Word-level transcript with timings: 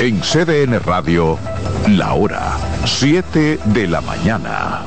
En 0.00 0.18
CDN 0.22 0.80
Radio, 0.80 1.38
la 1.86 2.14
hora 2.14 2.56
7 2.86 3.58
de 3.62 3.86
la 3.86 4.00
mañana. 4.00 4.80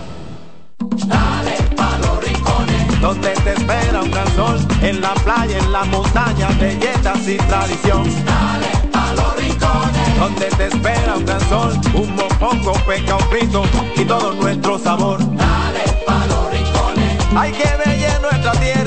Dale 1.05 1.55
pa' 1.78 2.00
los 2.00 2.24
rincones, 2.25 3.00
donde 3.00 3.29
te 3.43 3.53
espera 3.53 4.01
un 4.01 4.09
gran 4.09 4.27
sol, 4.35 4.57
en 4.81 5.01
la 5.01 5.13
playa, 5.13 5.59
en 5.59 5.71
la 5.71 5.83
montaña, 5.83 6.47
belletas 6.59 7.27
y 7.27 7.37
tradición. 7.37 8.05
Dale 8.25 8.89
pa' 8.91 9.13
los 9.13 9.36
rincones, 9.36 10.18
donde 10.18 10.47
te 10.47 10.65
espera 10.65 11.16
un 11.16 11.25
gran 11.27 11.41
sol, 11.41 11.80
un 11.93 12.16
mopongo, 12.16 12.73
peca, 12.88 13.16
un 13.18 13.23
frito 13.30 13.64
y 13.95 14.05
todo 14.05 14.34
nuestro 14.34 14.80
sabor. 14.80 15.20
Dale 15.20 15.84
pa' 16.07 16.25
los 16.25 16.52
rincones, 16.52 17.20
hay 17.36 17.52
que 17.52 17.70
ver 17.86 18.20
nuestra 18.20 18.52
tierra. 18.54 18.82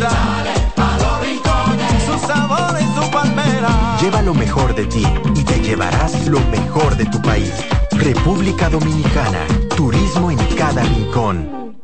Lleva 4.00 4.20
lo 4.22 4.34
mejor 4.34 4.74
de 4.74 4.84
ti 4.86 5.06
y 5.34 5.42
te 5.42 5.60
llevarás 5.60 6.26
lo 6.26 6.40
mejor 6.50 6.96
de 6.96 7.06
tu 7.06 7.20
país. 7.22 7.52
República 7.92 8.68
Dominicana, 8.68 9.46
turismo 9.74 10.30
en 10.30 10.38
cada 10.54 10.82
rincón. 10.82 11.77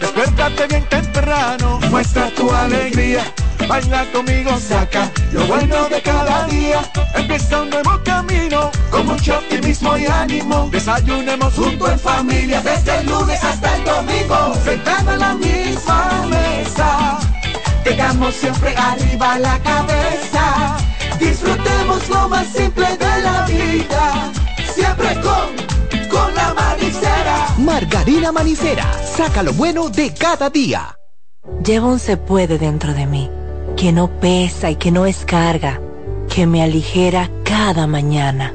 Despiértate 0.00 0.66
bien 0.68 0.84
temprano, 0.88 1.80
muestra 1.90 2.30
tu 2.30 2.50
alegría. 2.50 3.24
Baila 3.68 4.04
conmigo, 4.12 4.56
saca 4.58 5.10
lo 5.32 5.44
bueno 5.46 5.88
de 5.88 6.00
cada 6.00 6.46
día. 6.46 6.80
Empieza 7.14 7.62
un 7.62 7.70
nuevo 7.70 8.00
camino, 8.04 8.70
con 8.90 9.06
mucho 9.06 9.38
optimismo 9.38 9.96
y 9.96 10.06
ánimo. 10.06 10.68
Desayunemos 10.70 11.54
junto 11.54 11.90
en 11.90 11.98
familia, 11.98 12.60
desde 12.62 13.00
el 13.00 13.06
lunes 13.06 13.42
hasta 13.42 13.76
el 13.76 13.84
domingo. 13.84 14.54
Sentado 14.64 15.12
en 15.14 15.18
la 15.18 15.34
misma 15.34 16.26
mesa, 16.30 17.18
tengamos 17.86 18.34
siempre 18.34 18.74
arriba 18.76 19.38
la 19.38 19.58
cabeza. 19.60 20.76
Disfrutemos 21.20 22.08
lo 22.08 22.28
más 22.28 22.46
simple 22.48 22.86
de 22.96 23.22
la 23.22 23.46
vida, 23.46 24.32
siempre 24.74 25.08
con, 25.20 26.08
con 26.08 26.34
la 26.34 26.52
manicera. 26.54 27.54
Margarina 27.58 28.32
Manicera, 28.32 28.92
saca 29.04 29.42
lo 29.42 29.52
bueno 29.52 29.88
de 29.88 30.12
cada 30.12 30.50
día. 30.50 30.98
Llevo 31.64 31.88
un 31.88 31.98
se 31.98 32.16
puede 32.16 32.58
dentro 32.58 32.92
de 32.92 33.06
mí, 33.06 33.30
que 33.76 33.92
no 33.92 34.10
pesa 34.20 34.70
y 34.70 34.76
que 34.76 34.90
no 34.90 35.06
es 35.06 35.24
carga, 35.24 35.80
que 36.28 36.46
me 36.46 36.62
aligera 36.62 37.30
cada 37.44 37.86
mañana. 37.86 38.52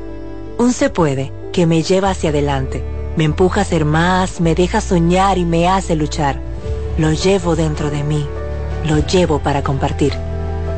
Un 0.58 0.74
se 0.74 0.90
puede 0.90 1.32
que 1.54 1.66
me 1.66 1.84
lleva 1.84 2.12
hacia 2.12 2.30
adelante, 2.30 2.84
me 3.16 3.24
empuja 3.24 3.62
a 3.62 3.66
ser 3.66 3.86
más, 3.86 4.42
me 4.42 4.56
deja 4.56 4.82
soñar 4.82 5.38
y 5.38 5.46
me 5.46 5.70
hace 5.70 5.96
luchar. 5.96 6.40
Lo 6.98 7.12
llevo 7.14 7.56
dentro 7.56 7.90
de 7.90 8.04
mí, 8.04 8.28
lo 8.86 9.00
llevo 9.00 9.40
para 9.40 9.64
compartir. 9.64 10.14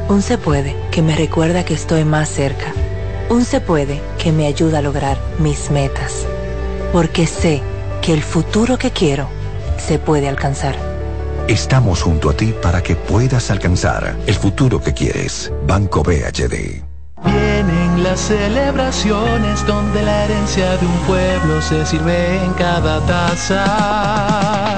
Un 0.10 0.22
se 0.22 0.38
puede 0.38 0.76
que 0.92 1.02
me 1.02 1.16
recuerda 1.16 1.64
que 1.64 1.74
estoy 1.74 2.04
más 2.06 2.30
cerca. 2.30 2.74
Un 3.30 3.46
se 3.46 3.62
puede 3.62 4.02
que 4.18 4.32
me 4.32 4.48
ayuda 4.48 4.80
a 4.80 4.82
lograr 4.82 5.18
mis 5.40 5.72
metas. 5.72 6.26
Porque 6.92 7.26
sé 7.26 7.62
que 8.02 8.14
el 8.14 8.22
futuro 8.22 8.78
que 8.78 8.92
quiero 8.92 9.28
se 9.78 9.98
puede 10.00 10.28
alcanzar. 10.28 10.76
Estamos 11.48 12.02
junto 12.02 12.30
a 12.30 12.34
ti 12.34 12.54
para 12.62 12.82
que 12.82 12.96
puedas 12.96 13.52
alcanzar 13.52 14.16
el 14.28 14.36
futuro 14.36 14.82
que 14.82 14.94
quieres. 14.94 15.52
Banco 15.66 16.04
BHD. 16.04 16.84
Vienen 17.26 18.04
las 18.04 18.20
celebraciones 18.20 19.66
donde 19.66 20.04
la 20.04 20.26
herencia 20.26 20.78
de 20.78 20.86
un 20.86 20.98
pueblo 21.08 21.62
se 21.62 21.86
sirve 21.86 22.44
en 22.44 22.54
cada 22.54 23.00
taza. 23.06 24.78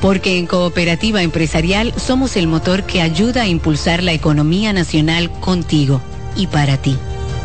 Porque 0.00 0.38
en 0.38 0.46
Cooperativa 0.46 1.22
Empresarial 1.22 1.92
somos 1.96 2.36
el 2.36 2.46
motor 2.46 2.84
que 2.84 3.02
ayuda 3.02 3.42
a 3.42 3.48
impulsar 3.48 4.02
la 4.02 4.12
economía 4.12 4.72
nacional 4.72 5.30
contigo 5.40 6.00
y 6.36 6.46
para 6.46 6.78
ti. 6.78 6.96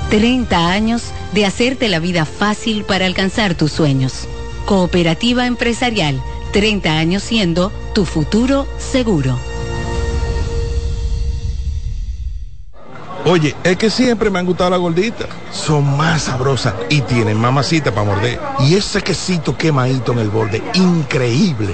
30 0.09 0.69
años 0.71 1.03
de 1.33 1.45
hacerte 1.45 1.89
la 1.89 1.99
vida 1.99 2.25
fácil 2.25 2.83
para 2.83 3.05
alcanzar 3.05 3.55
tus 3.55 3.71
sueños. 3.71 4.27
Cooperativa 4.65 5.45
Empresarial, 5.45 6.21
30 6.53 6.97
años 6.97 7.23
siendo 7.23 7.71
tu 7.94 8.05
futuro 8.05 8.67
seguro. 8.77 9.38
Oye, 13.25 13.55
es 13.63 13.75
que 13.77 13.89
siempre 13.89 14.29
me 14.29 14.38
han 14.38 14.45
gustado 14.45 14.69
las 14.69 14.79
gorditas. 14.79 15.27
Son 15.51 15.97
más 15.97 16.23
sabrosas 16.23 16.75
y 16.89 17.01
tienen 17.01 17.38
mamacita 17.38 17.91
para 17.91 18.05
morder. 18.05 18.39
Y 18.59 18.75
ese 18.75 19.01
quesito 19.01 19.57
quemadito 19.57 20.11
en 20.11 20.19
el 20.19 20.29
borde, 20.29 20.61
increíble. 20.75 21.73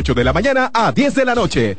8 0.00 0.14
de 0.14 0.24
la 0.24 0.32
mañana 0.32 0.70
a 0.72 0.92
10 0.92 1.14
de 1.14 1.24
la 1.26 1.34
noche. 1.34 1.76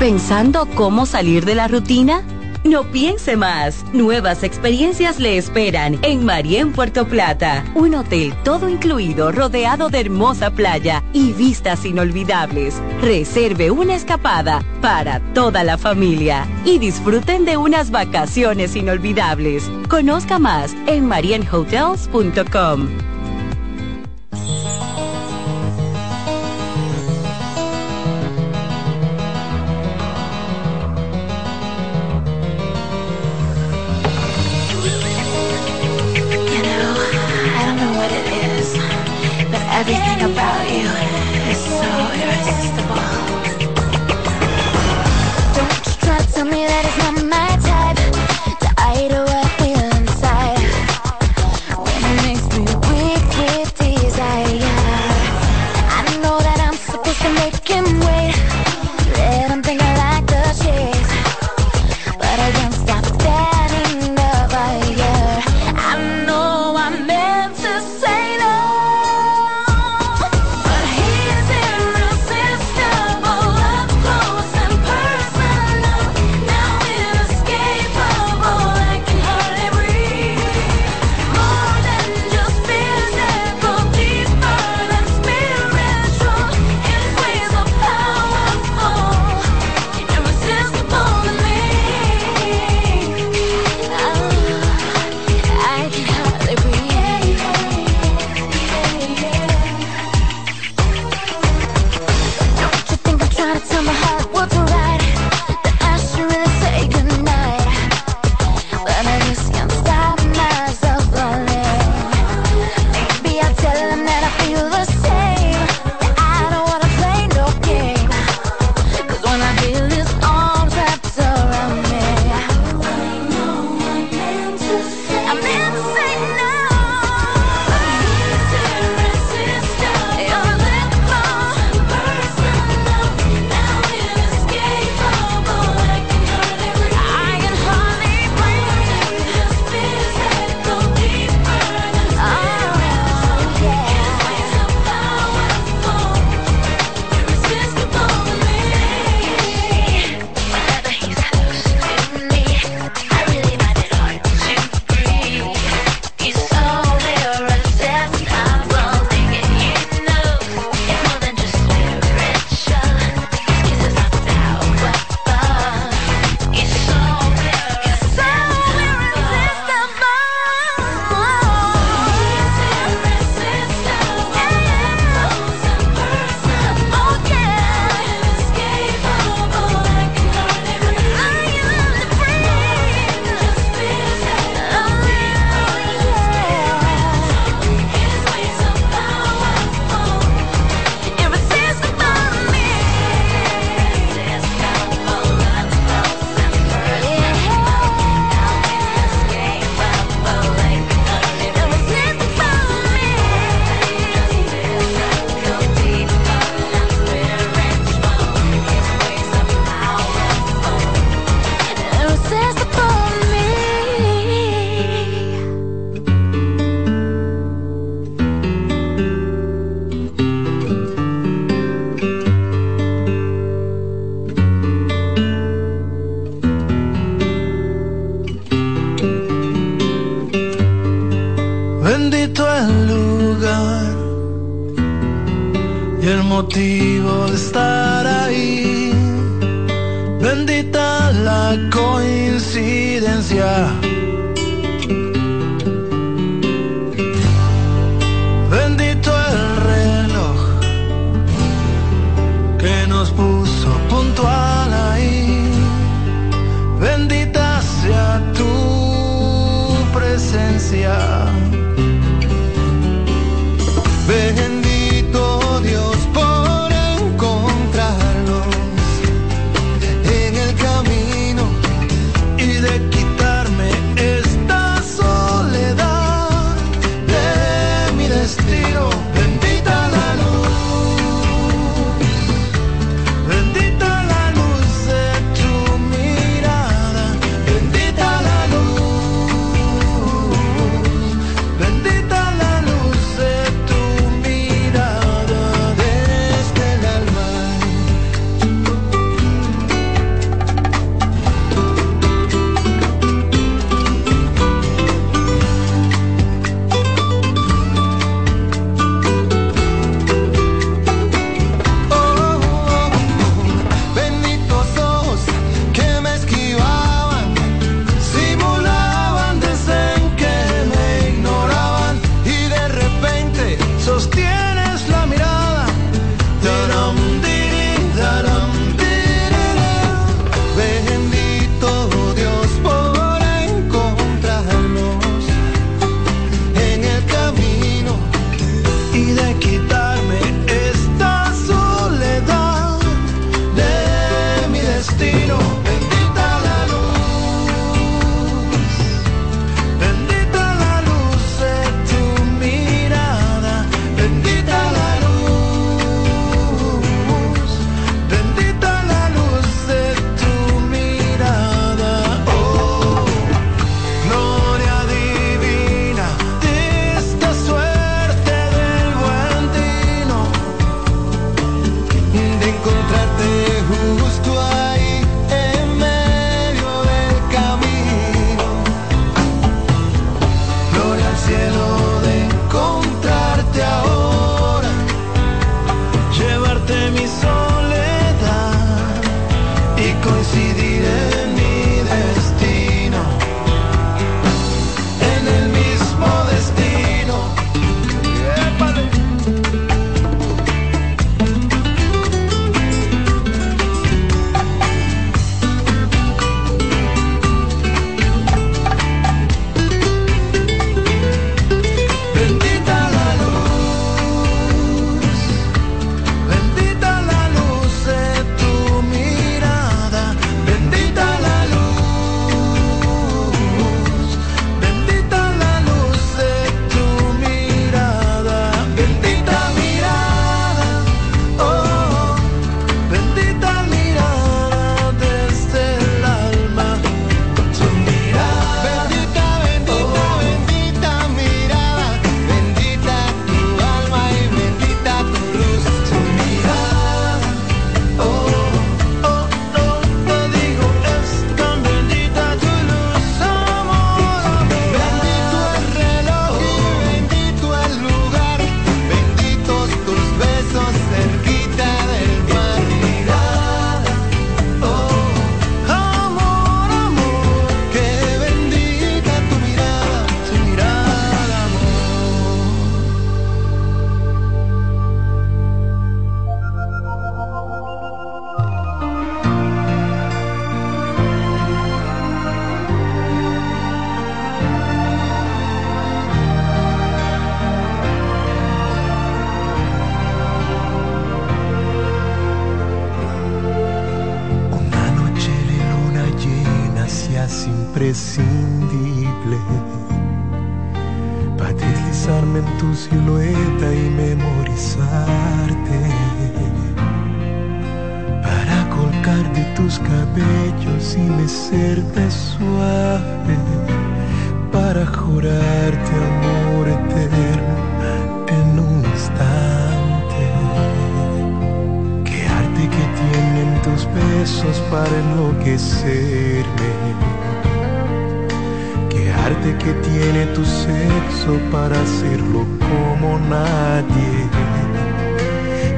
¿Pensando 0.00 0.66
cómo 0.74 1.06
salir 1.06 1.44
de 1.44 1.54
la 1.54 1.68
rutina? 1.68 2.22
No 2.64 2.82
piense 2.82 3.36
más. 3.36 3.84
Nuevas 3.92 4.42
experiencias 4.42 5.20
le 5.20 5.36
esperan 5.36 6.00
en 6.02 6.24
Marien 6.24 6.72
Puerto 6.72 7.06
Plata. 7.06 7.64
Un 7.76 7.94
hotel 7.94 8.34
todo 8.42 8.68
incluido 8.68 9.30
rodeado 9.30 9.88
de 9.88 10.00
hermosa 10.00 10.50
playa 10.50 11.04
y 11.12 11.32
vistas 11.32 11.84
inolvidables. 11.84 12.82
Reserve 13.00 13.70
una 13.70 13.94
escapada 13.94 14.60
para 14.80 15.20
toda 15.32 15.62
la 15.62 15.78
familia 15.78 16.44
y 16.64 16.78
disfruten 16.78 17.44
de 17.44 17.56
unas 17.56 17.92
vacaciones 17.92 18.74
inolvidables. 18.74 19.70
Conozca 19.88 20.40
más 20.40 20.74
en 20.88 21.06
marienhotels.com. 21.06 22.88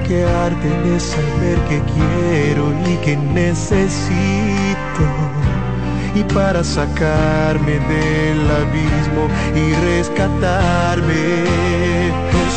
que 0.06 0.24
arde 0.24 0.70
de 0.88 1.00
saber 1.00 1.58
que 1.68 1.80
quiero 1.94 2.72
y 2.86 2.96
que 3.04 3.16
necesito. 3.16 5.04
Y 6.14 6.22
para 6.32 6.62
sacarme 6.62 7.72
del 7.72 8.50
abismo 8.62 9.24
y 9.54 9.72
rescatarme, 9.86 11.24
es 12.44 12.56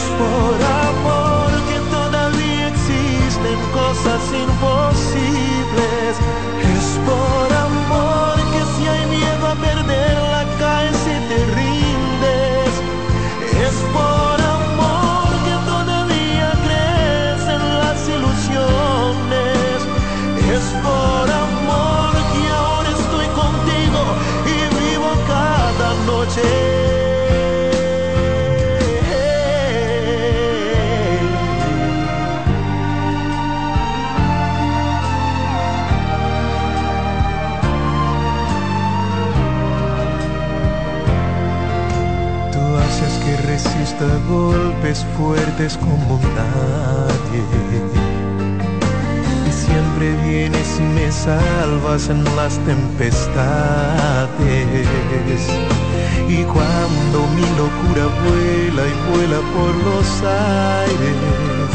golpes 44.27 45.05
fuertes 45.17 45.77
como 45.77 46.19
nadie. 46.35 47.43
Y 49.47 49.51
siempre 49.51 50.15
vienes 50.27 50.79
y 50.79 50.83
me 50.83 51.11
salvas 51.11 52.09
en 52.09 52.23
las 52.35 52.57
tempestades. 52.59 54.37
Y 56.27 56.43
cuando 56.43 57.27
mi 57.35 57.47
locura 57.55 58.05
vuela 58.23 58.83
y 58.85 58.95
vuela 59.11 59.39
por 59.55 59.73
los 59.87 60.07
aires, 60.23 61.73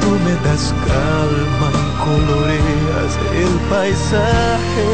tú 0.00 0.10
me 0.24 0.34
das 0.46 0.64
calma 0.86 1.68
y 1.72 1.86
coloreas 2.04 3.12
el 3.44 3.54
paisaje 3.70 4.90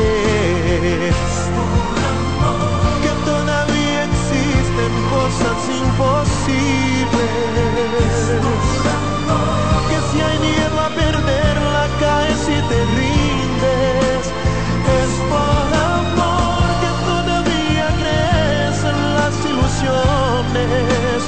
por 15.29 15.69
amor 15.75 16.67
que 16.81 16.91
todavía 17.05 17.87
crees 18.01 18.79
en 18.85 18.99
las 19.17 19.35
ilusiones. 19.45 21.21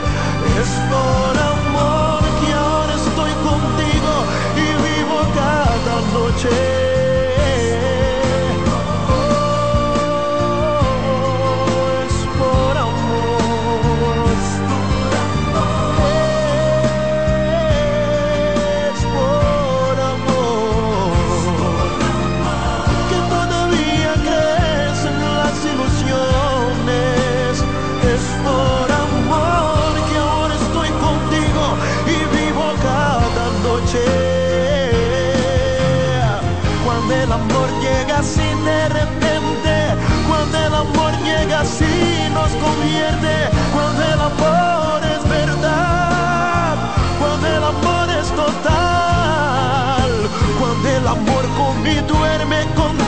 Es 0.61 0.71
por 0.91 1.35
amor 1.55 2.23
que 2.41 2.53
ahora 2.53 2.95
estoy 2.95 3.33
contigo 3.49 4.13
y 4.57 4.67
vivo 4.87 5.19
cada 5.35 5.97
noche. 6.13 6.88
Así 41.59 42.31
nos 42.33 42.51
convierte, 42.65 43.51
cuando 43.73 44.03
el 44.03 44.21
amor 44.21 45.01
es 45.05 45.29
verdad, 45.29 46.77
cuando 47.19 47.47
el 47.47 47.65
amor 47.65 48.11
es 48.11 48.29
total, 48.29 50.11
cuando 50.59 50.89
el 50.89 51.07
amor 51.07 51.45
con 51.59 51.87
y 51.87 51.97
duerme 52.07 52.61
contigo, 52.75 53.08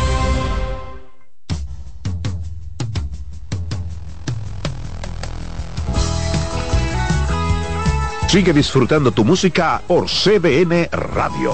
Sigue 8.31 8.53
disfrutando 8.53 9.11
tu 9.11 9.25
música 9.25 9.81
por 9.85 10.05
CDN 10.07 10.87
Radio. 10.89 11.51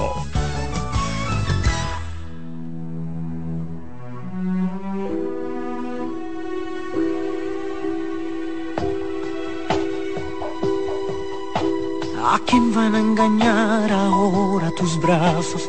¿A 12.24 12.38
quién 12.46 12.72
van 12.72 12.94
a 12.94 13.00
engañar 13.00 13.90
ahora 13.90 14.70
tus 14.76 15.00
brazos? 15.00 15.68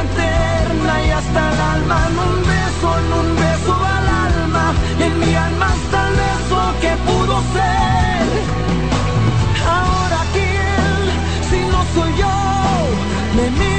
eterna 0.00 1.06
y 1.06 1.10
hasta 1.10 1.52
el 1.52 1.60
alma 1.60 2.08
en 2.08 2.18
un 2.18 2.36
beso, 2.52 2.98
en 2.98 3.12
un 3.20 3.36
beso 3.36 3.74
al 3.74 4.08
alma. 4.32 4.74
En 4.98 5.18
mi 5.18 5.34
alma 5.34 5.68
está 5.82 6.08
el 6.08 6.14
beso 6.24 6.58
que 6.80 6.92
pudo 7.08 7.42
ser. 7.54 8.26
Ahora 9.66 10.20
quién, 10.32 11.02
si 11.50 11.60
no 11.72 11.80
soy 11.94 12.12
yo, 12.18 12.34
me 13.36 13.50
mira. 13.50 13.73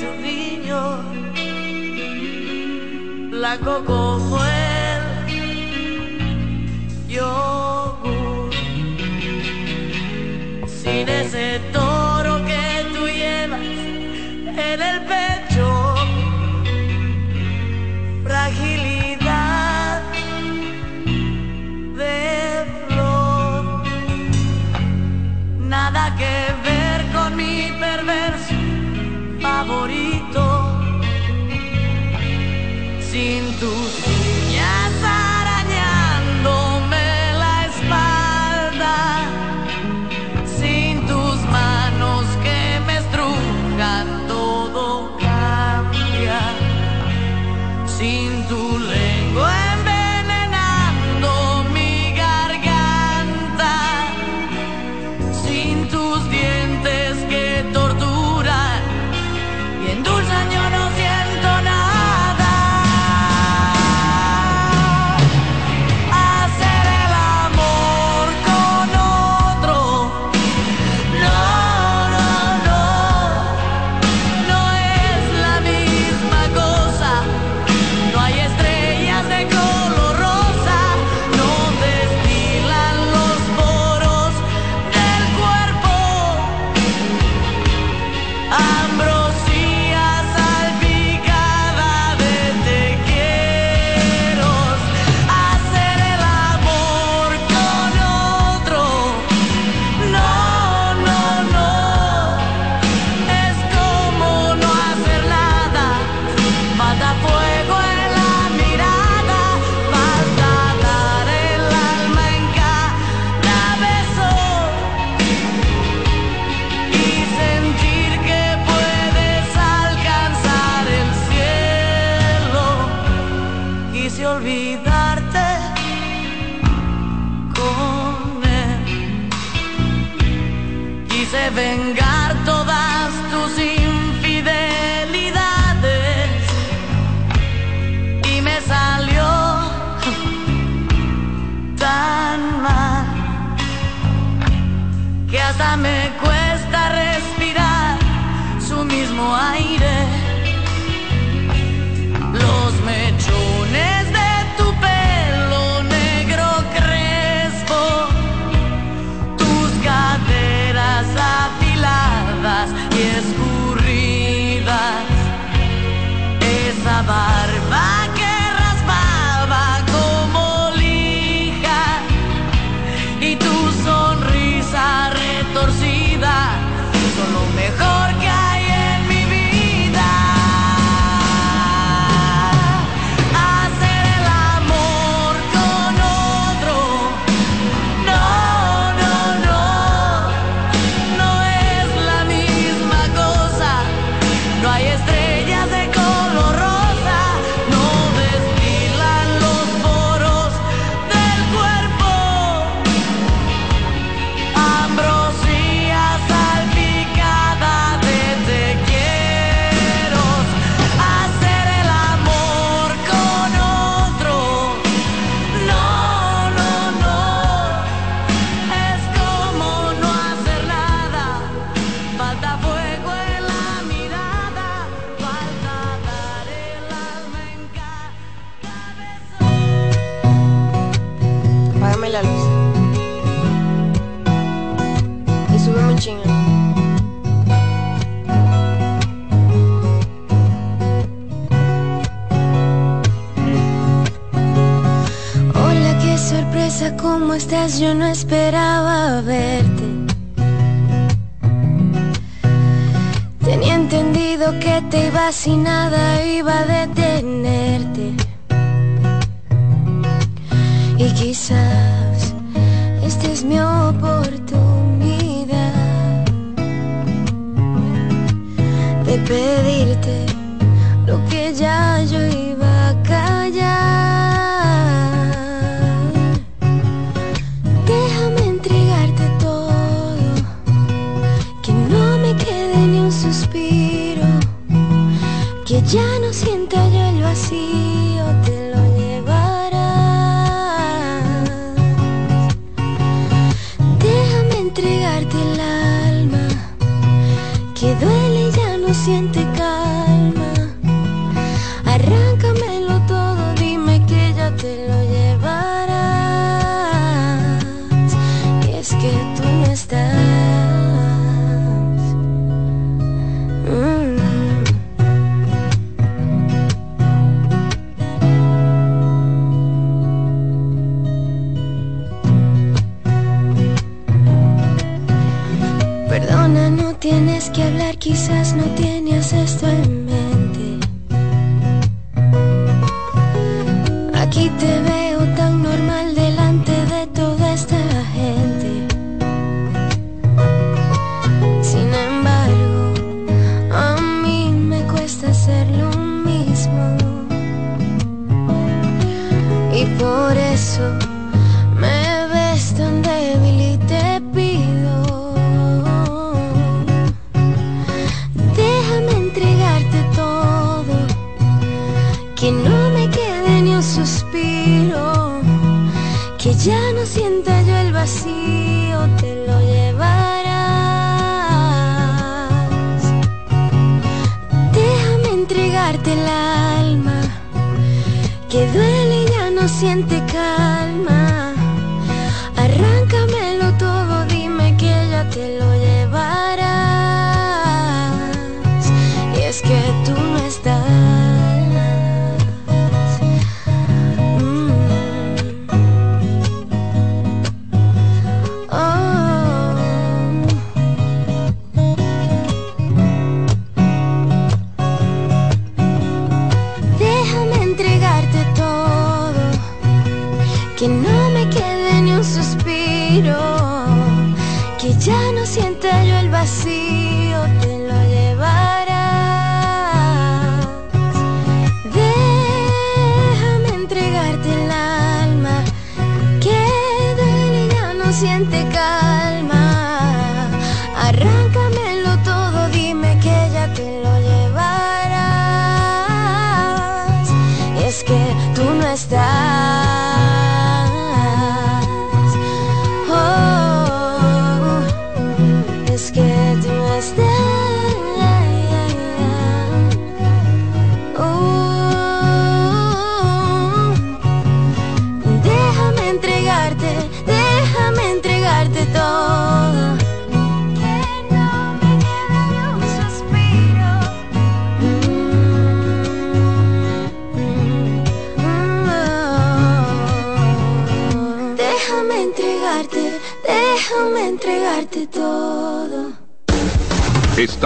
Casi 0.00 0.06
un 0.06 0.22
niño, 0.22 1.02
blanco 3.30 3.84
como 3.84 4.44
el 4.44 4.59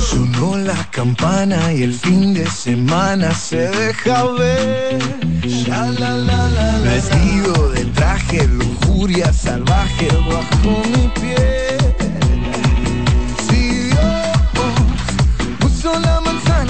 Sonó 0.00 0.56
la 0.56 0.90
campana 0.90 1.72
y 1.74 1.82
el 1.82 1.92
fin 1.92 2.32
de 2.32 2.46
semana 2.46 3.34
se 3.34 3.68
deja 3.68 4.24
ver. 4.32 4.98
La, 5.68 5.90
la, 5.90 6.16
la, 6.16 6.48
la. 6.48 6.78
Vestido 6.78 7.68
de 7.70 7.84
traje, 7.86 8.46
lujuria 8.46 9.30
salvaje 9.30 10.08
bajo 10.26 10.82
mi 10.88 11.08
piel. 11.20 11.53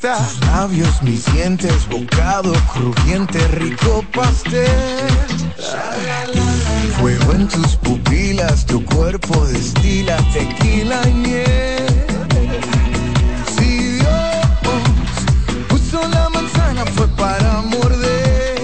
boquita. 0.00 0.28
Labios, 0.46 1.02
mis 1.02 1.24
dientes, 1.32 1.88
bocado 1.88 2.52
crujiente, 2.72 3.38
rico 3.48 4.04
pastel. 4.12 4.66
Fuego 6.98 7.32
en 7.32 7.48
tus 7.48 7.76
pupilas, 7.76 8.66
tu 8.66 8.84
cuerpo 8.84 9.44
destila 9.46 10.16
tequila 10.32 11.00
y 11.08 11.12
miel. 11.12 11.86
Si 13.56 13.94
Dios 13.94 14.08
puso 15.68 16.06
la 16.08 16.28
manzana 16.30 16.84
fue 16.86 17.08
para 17.08 17.62
morder. 17.62 18.60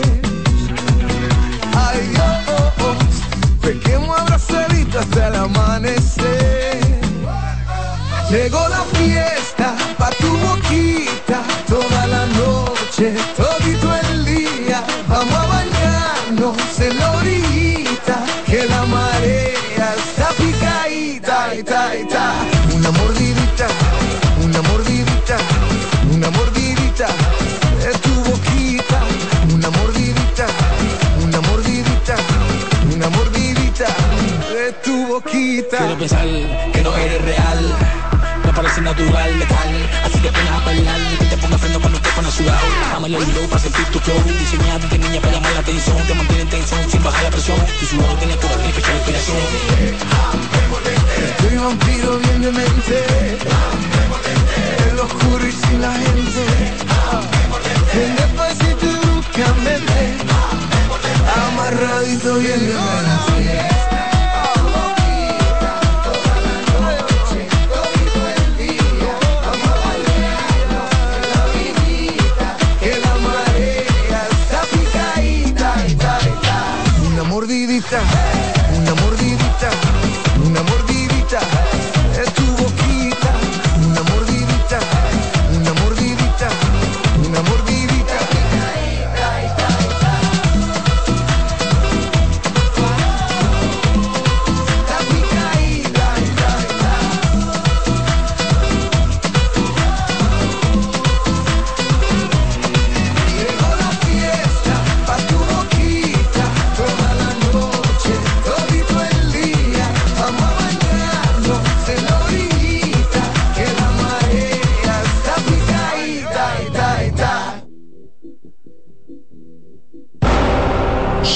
Ay 1.75 2.09
Dios, 2.09 3.23
pequemos 3.61 4.19
abrazaditos 4.19 5.03
hasta 5.03 5.29
el 5.29 5.35
amanecer. 5.37 7.01
Llegó 8.31 8.69
la 8.69 8.83
fiesta 8.99 9.46
noche, 12.97 13.15
todito 13.37 13.95
el 14.11 14.25
día. 14.25 14.83
Vamos 15.09 15.35
a 15.35 15.47
bañarnos 15.47 16.81
en 16.81 16.99
la 16.99 17.13
orillita, 17.13 18.25
que 18.47 18.65
la 18.67 18.85
marea 18.87 19.95
está 19.97 20.29
picadita, 20.37 21.55
ita, 21.55 21.97
ita. 21.97 22.33
Una 22.75 22.91
mordidita, 22.91 23.67
una 24.43 24.63
mordidita, 24.63 25.37
una 26.13 26.31
mordidita 26.31 27.07
de 27.83 27.99
tu 27.99 28.15
boquita. 28.31 29.01
Una 29.55 29.71
mordidita, 29.71 30.47
una 31.23 31.41
mordidita, 31.41 32.17
una 32.95 33.09
mordidita 33.11 33.87
de 34.53 34.73
tu 34.85 35.07
boquita. 35.07 35.79
Quiero 35.79 35.99
pensar 35.99 36.27
que 36.73 36.83
no 36.83 36.97
eres 36.97 37.23
real. 37.23 37.75
Me 38.45 38.53
parece 38.53 38.81
natural, 38.81 39.39
letal. 39.39 39.76
Dame 43.07 43.23
el 43.23 43.35
low 43.37 43.47
para 43.49 43.61
sentir 43.61 43.85
tu 43.93 44.01
flow. 44.01 44.21
Diseñado 44.25 44.89
de 44.89 44.99
niña 44.99 45.21
para 45.21 45.35
llamar 45.35 45.53
la 45.53 45.61
atención. 45.61 45.97
Te 46.09 46.15
mantiene 46.15 46.43
en 46.43 46.49
tensión 46.49 46.91
sin 46.91 47.05
bajar 47.05 47.23
la 47.23 47.31
presión. 47.31 47.57
Tu 47.79 47.87
sudor 47.87 48.19
tiene 48.19 48.35
toda 48.35 48.57
mi 48.57 48.73
fecha 48.73 48.91
de 48.91 48.97
inspiración. 48.97 49.37
Soy 51.41 51.57
vampiro 51.57 52.19
bien 52.19 52.43
de 52.43 52.51
mente 52.51 53.05
En 54.89 54.97
lo 54.97 55.05
oscuro 55.05 55.47
y 55.47 55.53
sin 55.53 55.81
la 55.81 55.93
gente 55.93 56.47
En 57.95 58.17
despacito 58.17 58.87
y 58.87 59.07
bruscamente 59.07 60.17
Amarradito 61.47 62.35
bien 62.39 62.61
de 62.61 62.75
mente 62.75 63.36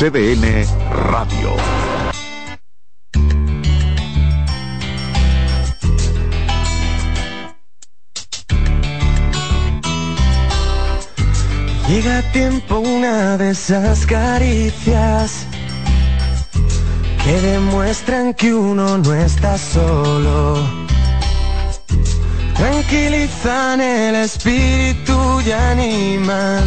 CDN 0.00 0.64
Radio. 1.12 1.54
Llega 11.86 12.22
tiempo 12.32 12.78
una 12.78 13.36
de 13.36 13.50
esas 13.50 14.06
caricias 14.06 15.44
que 17.22 17.40
demuestran 17.42 18.32
que 18.32 18.54
uno 18.54 18.96
no 18.96 19.12
está 19.12 19.58
solo. 19.58 20.66
Tranquilizan 22.56 23.82
el 23.82 24.14
espíritu 24.14 25.42
y 25.44 25.52
animan. 25.52 26.64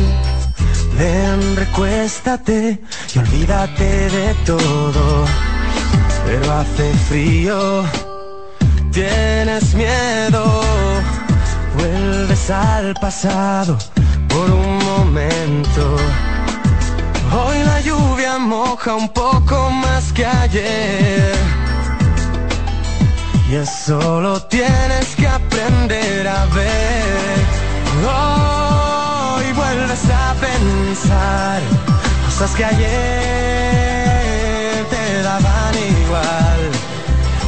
Ven, 0.99 1.55
recuéstate 1.55 2.79
y 3.15 3.19
olvídate 3.19 4.09
de 4.09 4.33
todo. 4.45 5.25
Pero 6.25 6.53
hace 6.53 6.93
frío, 7.09 7.83
tienes 8.91 9.73
miedo, 9.75 10.61
vuelves 11.75 12.49
al 12.49 12.93
pasado 12.95 13.77
por 14.29 14.49
un 14.49 14.77
momento. 14.83 15.97
Hoy 17.31 17.57
la 17.63 17.81
lluvia 17.81 18.37
moja 18.37 18.95
un 18.95 19.09
poco 19.09 19.69
más 19.69 20.11
que 20.13 20.25
ayer. 20.25 21.35
Y 23.49 23.55
eso 23.55 24.21
lo 24.21 24.41
tienes 24.43 25.15
que 25.15 25.27
aprender 25.27 26.27
a 26.27 26.45
ver. 26.45 27.39
Hoy 28.07 29.53
vuelves 29.53 30.03
a 30.09 30.33
pensar 30.39 31.92
cosas 32.43 32.55
que 32.57 32.65
ayer 32.65 32.85
te 34.89 35.23
daban 35.23 35.75
igual. 36.01 36.61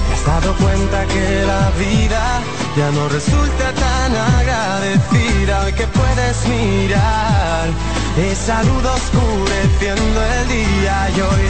Te 0.08 0.14
has 0.14 0.26
dado 0.26 0.54
cuenta 0.56 1.06
que 1.08 1.43
la 1.46 1.70
vida 1.72 2.41
ya 2.78 2.91
no 2.91 3.10
resulta 3.10 3.74
tan 3.74 4.16
agradecida. 4.16 5.64
Hoy 5.66 5.74
que 5.74 5.88
puedes 5.88 6.48
mirar 6.48 7.66
esa 8.32 8.64
luz 8.64 8.86
oscureciendo 8.86 10.24
el 10.38 10.48
día 10.48 11.10
y 11.16 11.22
hoy, 11.30 11.46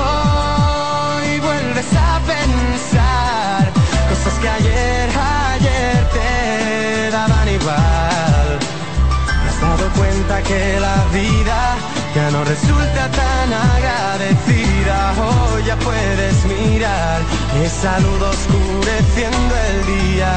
hoy 0.00 1.40
vuelves 1.40 1.92
a 1.92 2.20
pensar 2.34 3.72
cosas 4.08 4.34
que 4.40 4.48
ayer, 4.48 5.10
ayer 5.54 6.08
te 6.16 7.10
daban 7.10 7.48
igual. 7.48 8.58
Te 9.42 9.48
has 9.50 9.58
cuenta 9.94 10.42
que 10.42 10.80
la 10.80 11.04
vida 11.12 11.76
ya 12.18 12.30
no 12.32 12.42
resulta 12.44 13.02
tan 13.20 13.48
agradecida. 13.52 14.96
Hoy 15.22 15.62
ya 15.68 15.76
puedes 15.76 16.36
mirar 16.46 17.18
esa 17.64 17.92
luz 18.00 18.20
oscureciendo 18.34 19.52
el 19.70 19.78
día. 19.94 20.32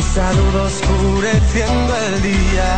Esa 0.00 0.26
luz 0.38 0.54
oscureciendo 0.70 1.92
el 2.08 2.14
día. 2.30 2.72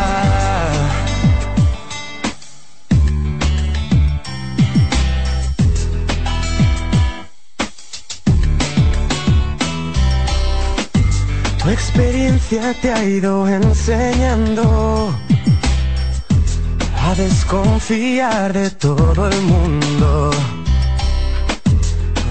Tu 11.61 11.69
experiencia 11.69 12.61
te 12.81 12.93
ha 12.93 13.03
ido 13.03 13.47
enseñando 13.47 15.13
a 17.09 17.15
desconfiar 17.15 18.53
de 18.53 18.69
todo 18.69 19.27
el 19.27 19.41
mundo. 19.41 20.29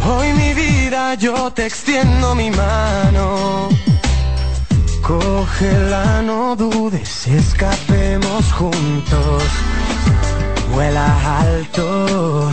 Hoy 0.06 0.32
mi 0.34 0.54
vida 0.54 1.14
yo 1.14 1.52
te 1.52 1.66
extiendo 1.66 2.34
mi 2.36 2.50
mano. 2.50 3.68
Cógela, 5.02 6.22
no 6.22 6.54
dudes, 6.54 7.26
escapemos 7.26 8.52
juntos. 8.52 9.42
Vuela 10.72 11.08
alto, 11.40 12.50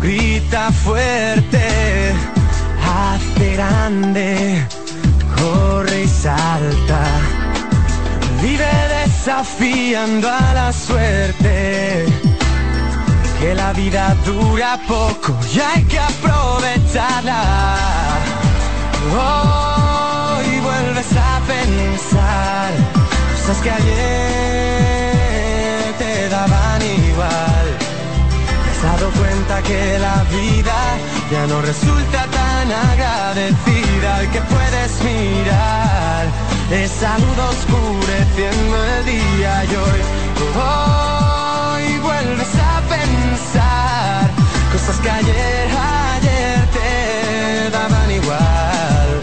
grita 0.00 0.70
fuerte, 0.72 2.12
hazte 2.84 3.52
grande, 3.54 4.66
corre 5.36 6.02
y 6.02 6.08
salta. 6.08 7.02
Vive 8.42 8.70
desafiando 9.24 10.28
a 10.28 10.52
la 10.52 10.72
suerte. 10.72 12.06
Que 13.38 13.54
la 13.54 13.72
vida 13.72 14.16
dura 14.24 14.76
poco 14.88 15.32
y 15.54 15.60
hay 15.60 15.84
que 15.84 16.00
aprovecharla. 16.00 17.42
Hoy 19.12 20.60
vuelves 20.60 21.06
a 21.12 21.40
pensar 21.46 22.70
cosas 23.32 23.58
que 23.62 23.70
ayer 23.70 25.14
te 25.98 26.28
daban 26.28 26.82
igual. 26.82 27.66
Te 28.64 28.70
has 28.70 28.82
dado 28.82 29.10
cuenta 29.10 29.62
que 29.62 29.98
la 30.00 30.24
vida 30.24 30.78
ya 31.30 31.46
no 31.46 31.62
resulta 31.62 32.26
tan 32.26 32.72
agradecida 32.90 34.24
y 34.24 34.26
que 34.28 34.40
puedes 34.40 35.02
mirar 35.04 36.41
esa 36.72 37.18
luz 37.18 37.38
oscureciendo 37.38 38.84
el 38.84 39.04
día 39.04 39.64
y 39.64 39.74
hoy, 39.76 40.00
hoy 40.56 41.98
vuelves 41.98 42.54
a 42.54 42.80
pensar 42.88 44.30
cosas 44.72 44.98
que 45.00 45.10
ayer, 45.10 45.68
ayer 46.16 46.66
te 46.72 47.70
daban 47.70 48.10
igual. 48.10 49.20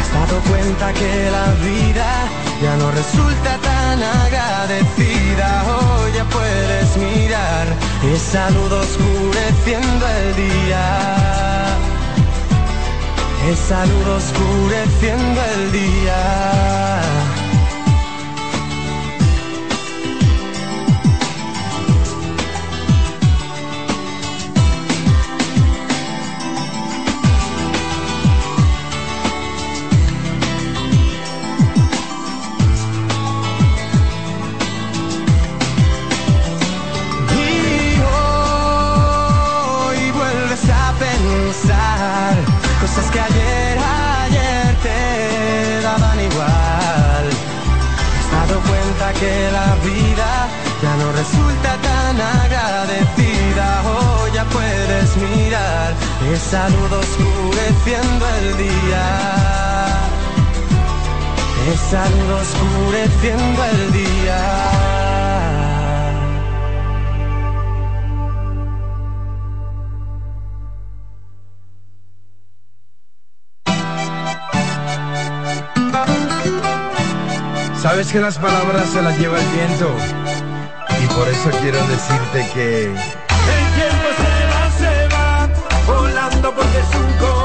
Has 0.00 0.12
dado 0.12 0.40
cuenta 0.50 0.92
que 0.92 1.30
la 1.30 1.46
vida 1.64 2.28
ya 2.62 2.76
no 2.76 2.90
resulta 2.90 3.56
tan 3.62 4.02
agradecida. 4.02 5.64
Hoy 5.64 6.12
ya 6.12 6.24
puedes 6.24 6.96
mirar 6.98 7.66
esa 8.14 8.50
luz 8.50 8.70
oscureciendo 8.70 10.06
el 10.08 10.36
día. 10.36 11.89
Esa 13.48 13.86
luz 13.86 14.06
oscureciendo 14.06 15.40
el 15.56 15.72
día. 15.72 17.19
Puedes 55.14 55.36
mirar 55.36 55.94
esa 56.32 56.68
luz 56.68 56.92
oscureciendo 56.92 58.26
el 58.42 58.56
día. 58.58 59.86
Esa 61.72 62.08
luz 62.10 62.30
oscureciendo 62.42 63.64
el 63.64 63.92
día. 63.92 65.00
Sabes 77.80 78.12
que 78.12 78.20
las 78.20 78.38
palabras 78.38 78.90
se 78.90 79.00
las 79.00 79.18
lleva 79.18 79.38
el 79.38 79.46
viento. 79.48 79.90
Y 81.02 81.06
por 81.14 81.28
eso 81.28 81.50
quiero 81.62 81.78
decirte 81.86 82.46
que. 82.52 83.29
Porque 86.54 86.78
es 86.78 86.94
un 86.94 87.39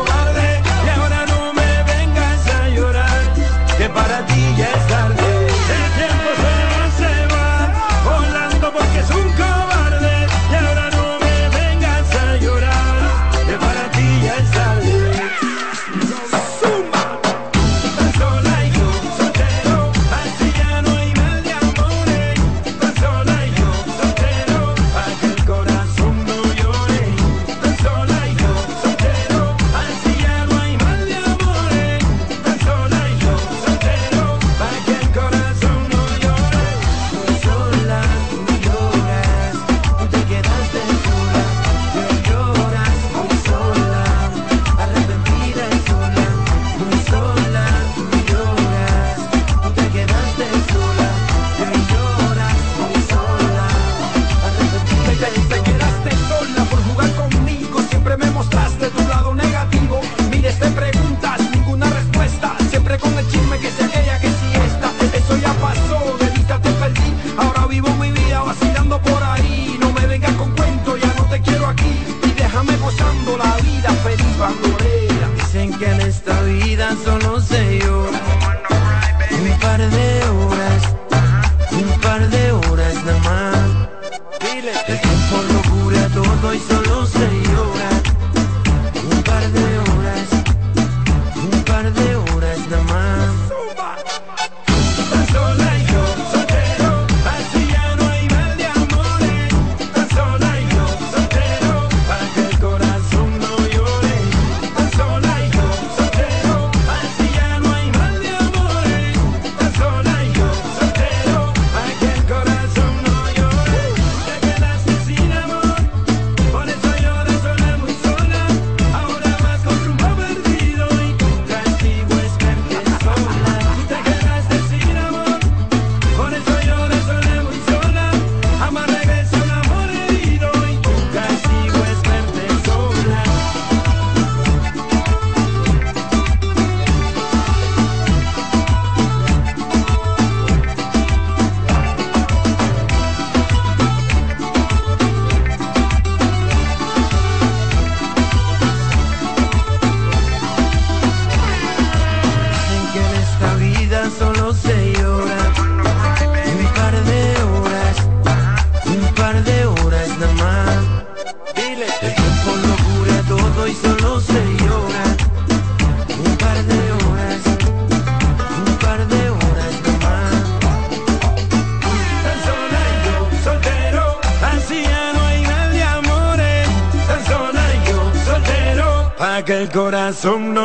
corazón 179.86 180.52
no 180.56 180.65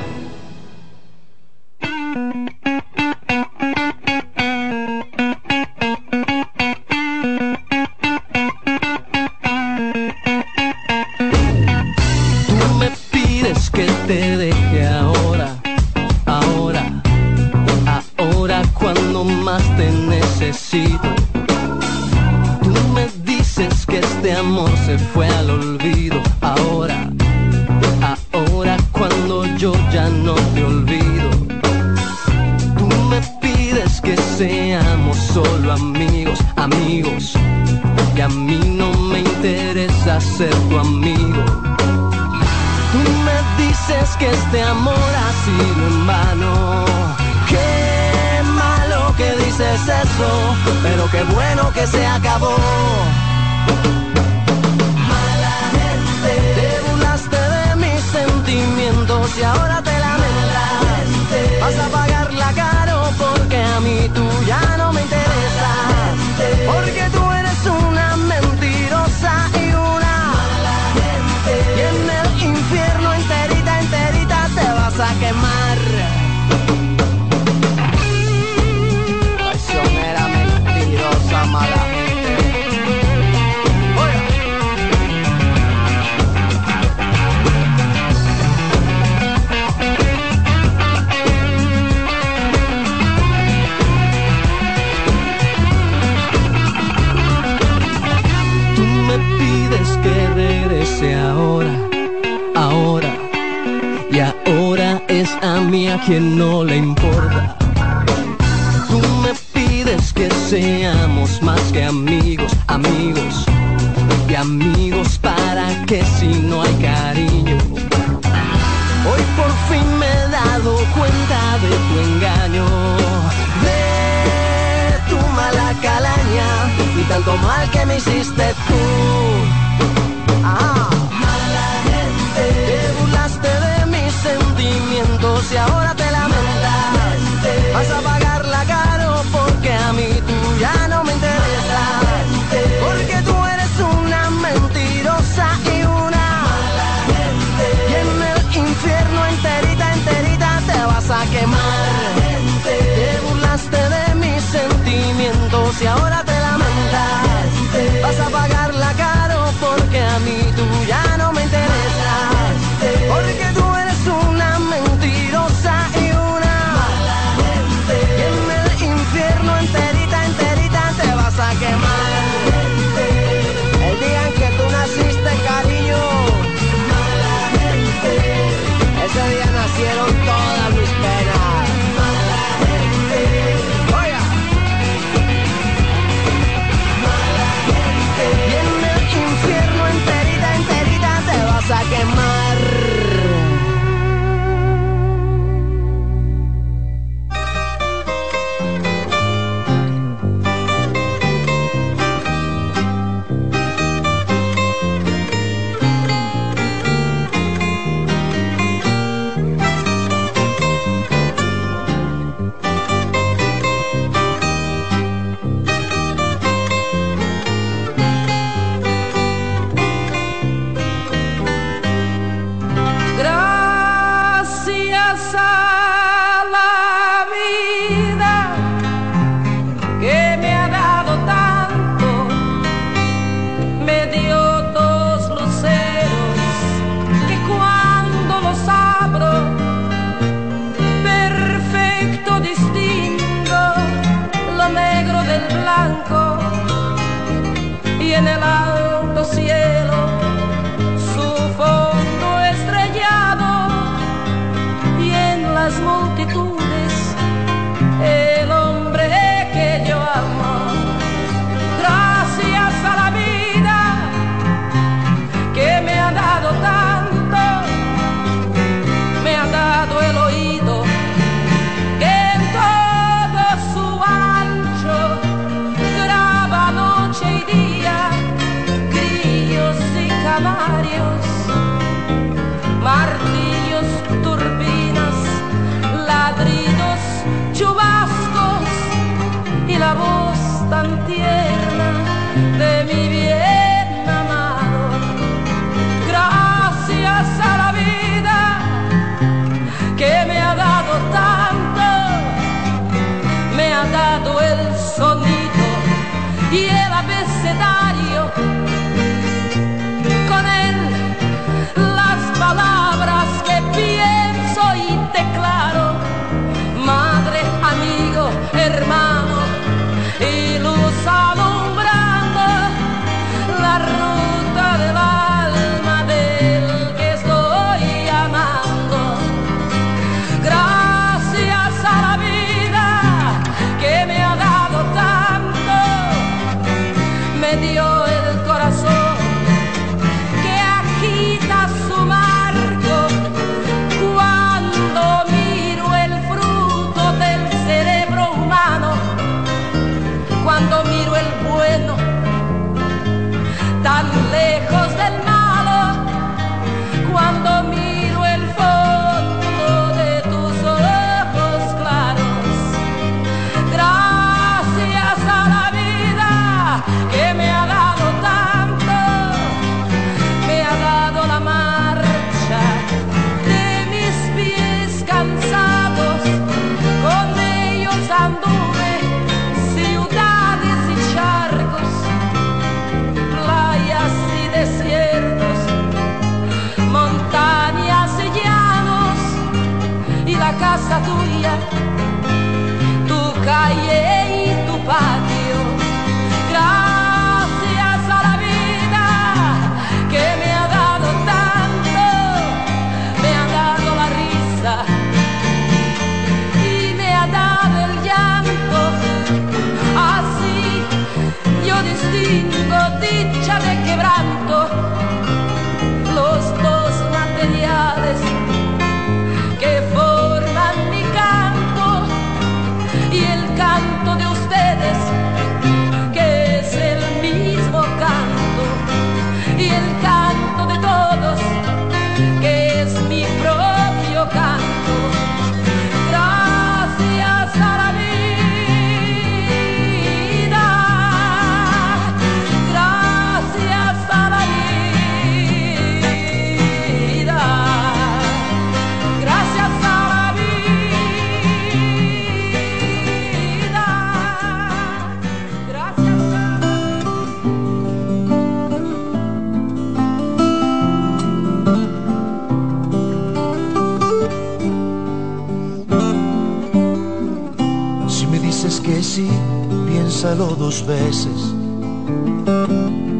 piénsalo 470.21 470.55
dos 470.55 470.85
veces. 470.85 471.55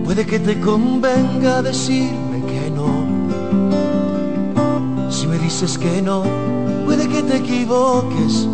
Puede 0.05 0.23
que 0.23 0.39
te 0.39 0.59
convenga 0.59 1.63
decirme 1.63 2.43
que 2.45 2.69
no. 2.69 2.91
Si 5.09 5.25
me 5.25 5.39
dices 5.39 5.79
que 5.79 5.99
no, 6.01 6.23
puede 6.85 7.07
que 7.07 7.23
te 7.23 7.37
equivoques. 7.37 8.47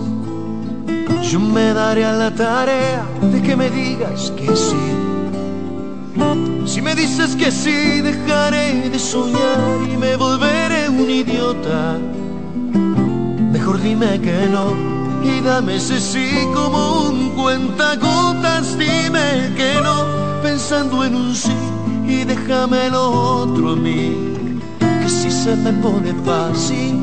Yo 1.29 1.41
me 1.41 1.73
daré 1.73 2.05
a 2.05 2.13
la 2.13 2.33
tarea 2.33 3.05
de 3.33 3.41
que 3.41 3.57
me 3.57 3.69
digas 3.69 4.31
que 4.37 4.55
sí. 4.55 4.87
Si 6.65 6.81
me 6.81 6.95
dices 6.95 7.35
que 7.35 7.51
sí, 7.51 7.99
dejaré 7.99 8.89
de 8.89 8.99
soñar 8.99 9.89
y 9.91 9.97
me 9.97 10.15
volveré 10.15 10.87
un 10.87 11.09
idiota. 11.09 11.97
Mejor 13.51 13.81
dime 13.81 14.21
que 14.21 14.47
no 14.49 14.96
y 15.24 15.41
dame 15.41 15.76
ese 15.76 15.99
sí 15.99 16.30
como 16.53 17.09
un 17.09 17.30
cuentagotas, 17.32 18.78
dime 18.78 19.53
que 19.55 19.80
no, 19.82 20.41
pensando 20.41 21.03
en 21.03 21.15
un 21.15 21.36
sí 21.36 21.55
y 22.07 22.24
déjame 22.24 22.89
lo 22.89 23.11
otro 23.41 23.74
a 23.74 23.76
mí, 23.76 24.59
que 24.80 25.09
si 25.09 25.30
se 25.30 25.55
me 25.55 25.74
pone 25.74 26.13
fácil, 26.26 26.95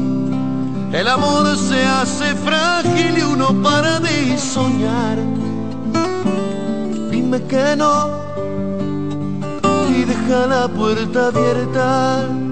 el 0.92 1.08
amor 1.08 1.56
se 1.56 1.84
hace 1.84 2.34
frágil 2.36 3.18
y 3.18 3.22
uno 3.22 3.48
para 3.62 4.00
de 4.00 4.38
soñar. 4.38 5.18
Dime 7.10 7.42
que 7.44 7.76
no 7.76 8.24
y 9.96 10.04
deja 10.04 10.46
la 10.46 10.68
puerta 10.68 11.28
abierta. 11.28 12.43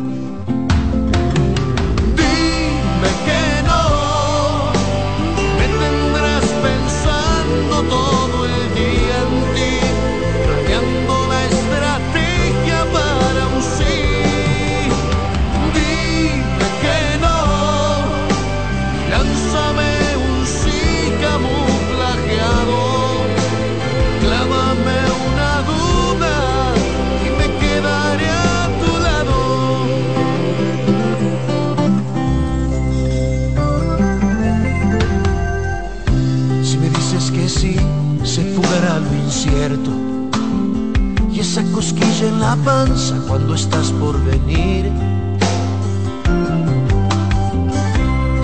cosquilla 41.82 42.28
en 42.28 42.40
la 42.40 42.54
panza 42.64 43.16
cuando 43.26 43.56
estás 43.56 43.90
por 43.90 44.14
venir. 44.24 44.88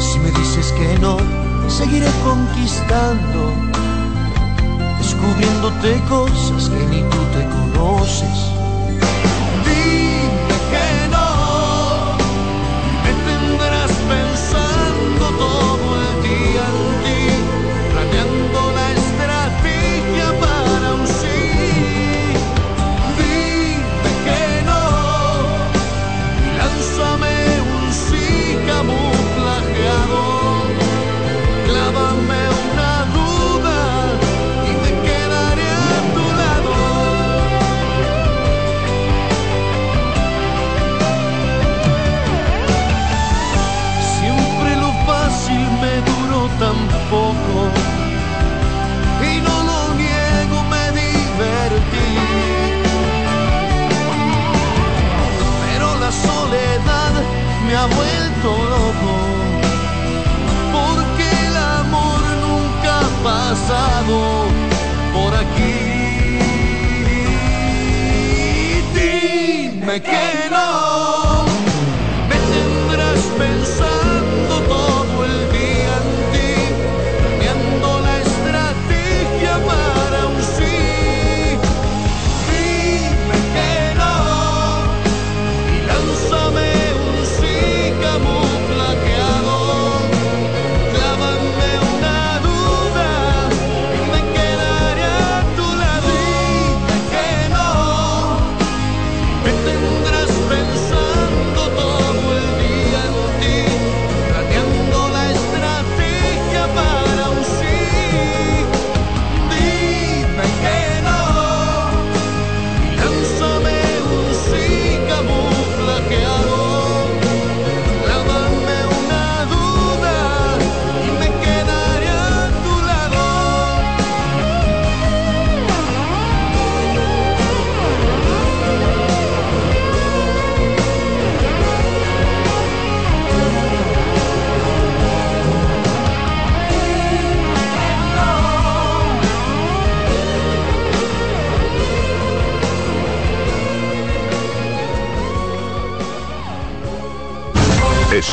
Si 0.01 0.19
me 0.19 0.31
dices 0.33 0.73
que 0.73 0.99
no, 0.99 1.19
seguiré 1.69 2.11
conquistando, 2.25 3.53
descubriéndote 4.99 6.01
cosas 6.09 6.69
que 6.69 6.85
ni 6.87 7.03
tú 7.03 7.21
te 7.33 7.47
conoces. 7.57 8.58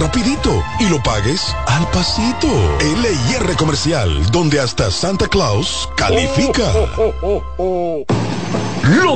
rapidito 0.00 0.50
y 0.80 0.88
lo 0.88 1.00
pagues 1.02 1.54
al 1.66 1.86
pasito. 1.90 2.48
LIR 2.80 3.56
Comercial, 3.56 4.30
donde 4.32 4.58
hasta 4.58 4.90
Santa 4.90 5.28
Claus 5.28 5.88
califica. 5.96 6.72
Loto 6.72 7.14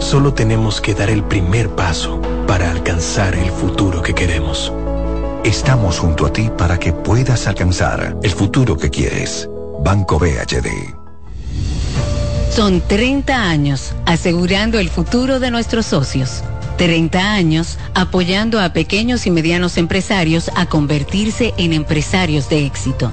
Solo 0.00 0.32
tenemos 0.32 0.80
que 0.80 0.94
dar 0.94 1.10
el 1.10 1.22
primer 1.22 1.68
paso 1.68 2.20
para 2.46 2.70
alcanzar 2.70 3.34
el 3.34 3.50
futuro 3.50 4.02
que 4.02 4.14
queremos. 4.14 4.72
Estamos 5.44 5.98
junto 5.98 6.26
a 6.26 6.32
ti 6.32 6.50
para 6.56 6.78
que 6.78 6.92
puedas 6.92 7.46
alcanzar 7.46 8.16
el 8.22 8.30
futuro 8.30 8.76
que 8.76 8.90
quieres. 8.90 9.48
Banco 9.84 10.18
BHD. 10.18 10.94
Son 12.50 12.80
30 12.80 13.50
años 13.50 13.92
asegurando 14.06 14.78
el 14.78 14.88
futuro 14.88 15.38
de 15.38 15.50
nuestros 15.50 15.86
socios. 15.86 16.42
30 16.78 17.32
años 17.32 17.78
apoyando 17.94 18.58
a 18.58 18.72
pequeños 18.72 19.26
y 19.26 19.30
medianos 19.30 19.76
empresarios 19.76 20.50
a 20.56 20.66
convertirse 20.66 21.52
en 21.58 21.74
empresarios 21.74 22.48
de 22.48 22.64
éxito. 22.64 23.12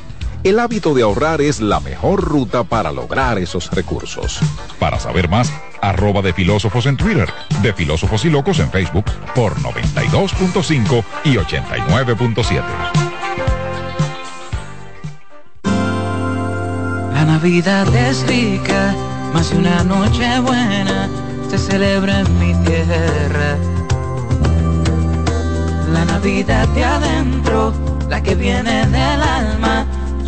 El 0.43 0.59
hábito 0.59 0.95
de 0.95 1.03
ahorrar 1.03 1.39
es 1.39 1.61
la 1.61 1.79
mejor 1.79 2.21
ruta 2.21 2.63
para 2.63 2.91
lograr 2.91 3.37
esos 3.37 3.69
recursos. 3.69 4.39
Para 4.79 4.99
saber 4.99 5.29
más, 5.29 5.53
arroba 5.81 6.23
de 6.23 6.33
filósofos 6.33 6.87
en 6.87 6.97
Twitter, 6.97 7.29
de 7.61 7.73
filósofos 7.73 8.25
y 8.25 8.31
locos 8.31 8.57
en 8.57 8.71
Facebook 8.71 9.05
por 9.35 9.55
92.5 9.57 11.03
y 11.25 11.35
89.7. 11.35 12.63
La 17.13 17.25
Navidad 17.25 17.95
es 17.95 18.25
rica, 18.25 18.95
más 19.33 19.51
de 19.51 19.57
una 19.57 19.83
noche 19.83 20.39
buena 20.39 21.07
se 21.51 21.57
celebra 21.59 22.21
en 22.21 22.39
mi 22.39 22.55
tierra. 22.65 23.57
La 25.93 26.05
Navidad 26.05 26.67
de 26.69 26.83
adentro, 26.83 27.73
la 28.09 28.23
que 28.23 28.33
viene 28.33 28.87
del 28.87 29.21
alma, 29.21 29.85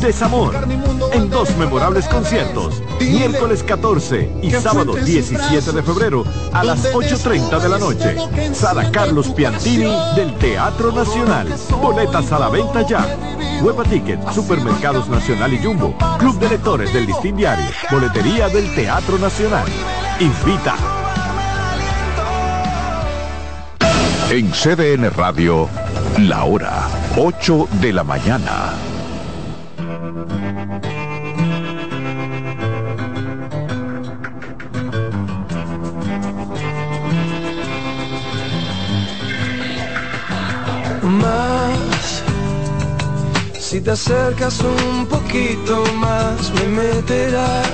desamor, 0.00 0.54
en 1.12 1.30
dos 1.30 1.56
memorables 1.56 2.06
conciertos, 2.06 2.82
miércoles 3.00 3.62
14 3.62 4.30
y 4.42 4.50
sábado 4.50 4.94
17 4.94 5.72
de 5.72 5.82
febrero 5.82 6.24
a 6.52 6.64
las 6.64 6.92
8.30 6.92 7.60
de 7.60 7.68
la 7.68 7.78
noche. 7.78 8.54
Sala 8.54 8.90
Carlos 8.90 9.28
Piantini 9.28 9.92
del 10.14 10.34
Teatro 10.38 10.92
Nacional. 10.92 11.48
Boletas 11.80 12.30
a 12.32 12.38
la 12.38 12.48
venta 12.48 12.86
ya. 12.86 13.16
Hueva 13.62 13.82
Ticket, 13.84 14.20
Supermercados 14.32 15.08
Nacional 15.08 15.52
y 15.52 15.58
Jumbo, 15.58 15.96
Club 16.18 16.38
de 16.38 16.48
Lectores 16.50 16.92
del 16.92 17.06
Listín 17.06 17.36
Diario, 17.36 17.66
Boletería 17.90 18.48
del 18.48 18.72
Teatro 18.74 19.18
Nacional. 19.18 19.66
Invita. 20.20 20.76
En 24.30 24.50
CDN 24.50 25.10
Radio, 25.10 25.68
la 26.18 26.44
hora 26.44 26.86
8 27.16 27.68
de 27.80 27.92
la 27.94 28.04
mañana. 28.04 28.74
Más. 41.18 42.22
Si 43.58 43.80
te 43.80 43.92
acercas 43.92 44.60
un 44.60 45.06
poquito 45.06 45.84
más, 45.96 46.52
me 46.54 46.66
meterás 46.82 47.68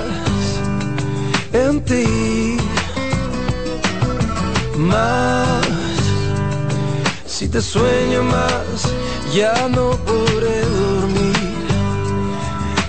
en 1.53 1.81
ti. 1.83 2.57
Más. 4.77 5.65
Si 7.25 7.47
te 7.47 7.61
sueño 7.61 8.23
más, 8.23 8.91
ya 9.33 9.67
no 9.69 9.91
podré 10.07 10.61
dormir. 10.81 11.35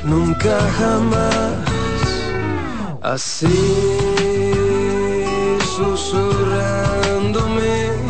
Nunca 0.05 0.59
jamás. 0.79 1.55
Así 3.03 4.07
susurrándome. 5.77 8.06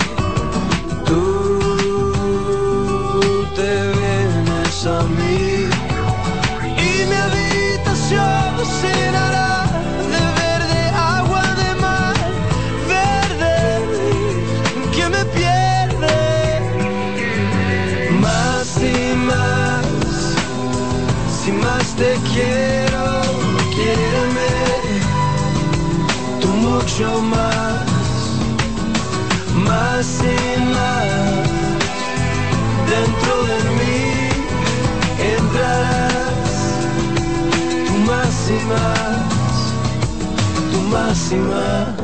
Más 40.97 41.32
y 41.32 41.40
más. 41.53 41.94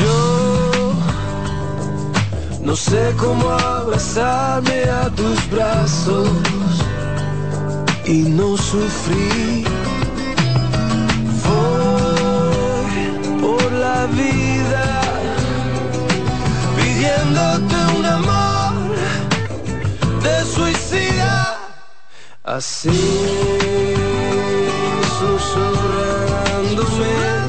Yo 0.00 0.18
no 2.66 2.74
sé 2.76 3.02
cómo 3.22 3.46
abrazarme 3.50 4.78
a 5.02 5.04
tus 5.18 5.38
brazos 5.54 6.28
y 8.06 8.18
no 8.38 8.48
sufrir. 8.56 9.66
Voy 11.46 13.02
por 13.44 13.66
la 13.86 14.00
vida 14.22 14.86
pidiéndote 16.76 17.76
un 17.98 18.04
amor 18.18 18.72
de 20.24 20.36
suicida. 20.54 21.34
Así 22.44 23.52
susurrándome, 26.72 27.32
tú 27.36 27.41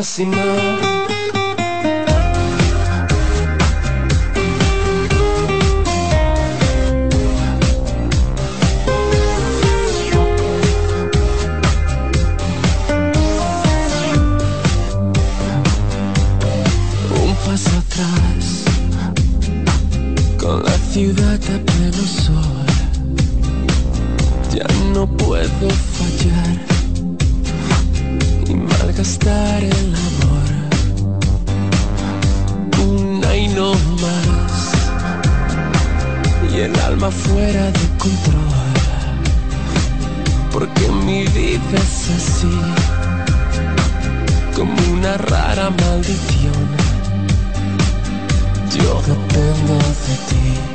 Un 0.00 0.06
paso 17.44 17.70
atrás, 17.76 18.64
con 20.38 20.64
la 20.64 20.78
ciudad 20.92 21.34
a 21.34 21.58
pleno 21.66 22.06
sol, 22.06 22.66
ya 24.54 24.66
no 24.94 25.06
puedo 25.18 25.68
fallar 25.98 26.56
y 28.48 28.54
malgastar 28.54 29.79
alma 37.00 37.10
fuera 37.10 37.70
de 37.70 37.88
control. 37.98 38.72
Porque 40.52 40.88
mi 41.06 41.22
vida 41.28 41.76
es 41.76 42.10
así, 42.10 42.60
como 44.54 44.74
una 44.92 45.16
rara 45.16 45.70
maldición. 45.70 46.66
Yo 48.76 49.02
dependo 49.06 49.74
de 49.78 50.14
ti. 50.28 50.69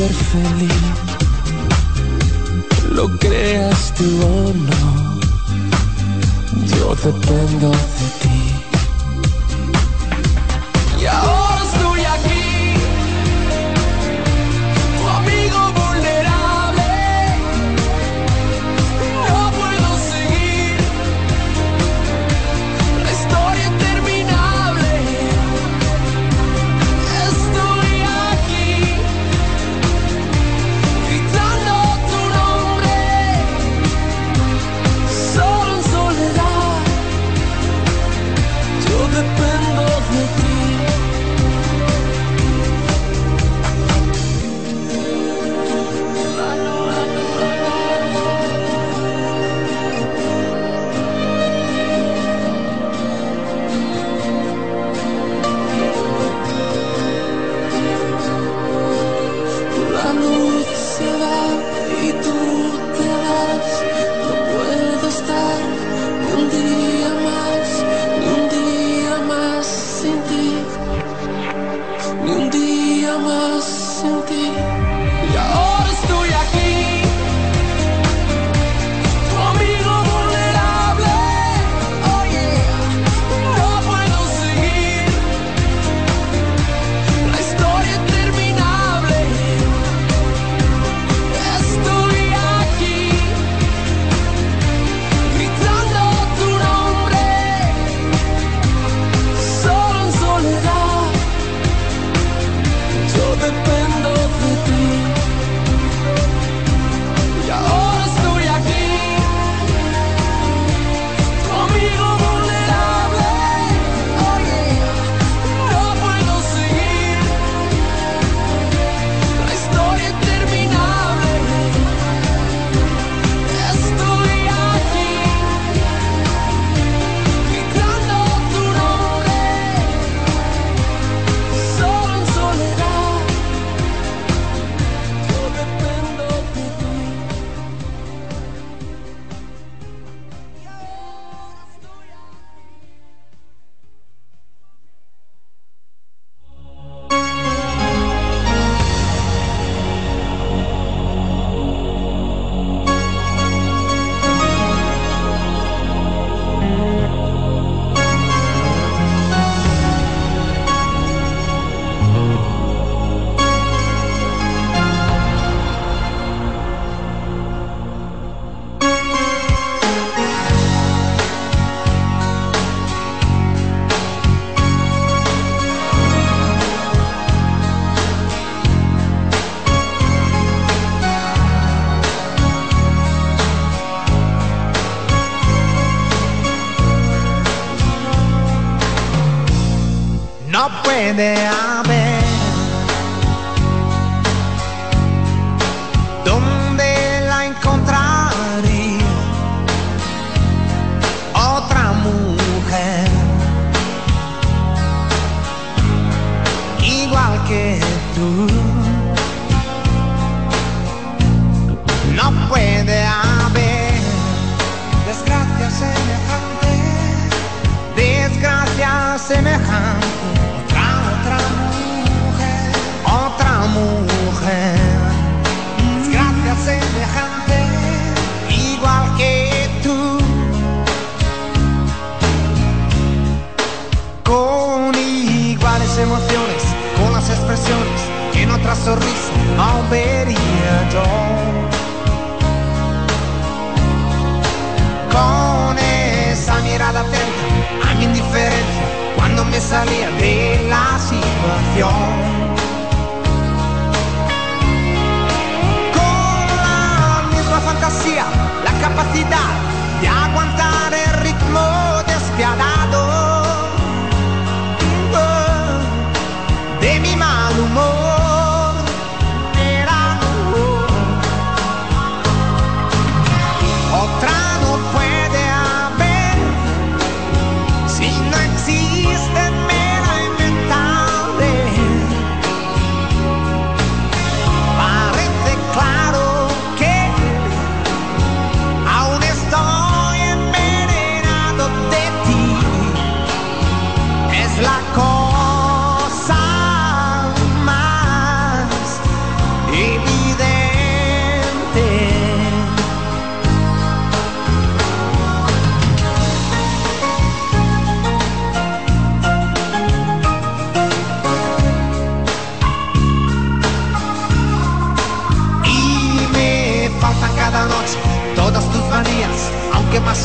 ser 0.00 0.14
feliz, 0.14 0.72
lo 2.94 3.04
creas 3.18 3.92
tú 3.96 4.08
o 4.24 4.54
no, 4.54 5.20
yo 6.72 6.94
dependo 7.04 7.70
de 7.70 7.99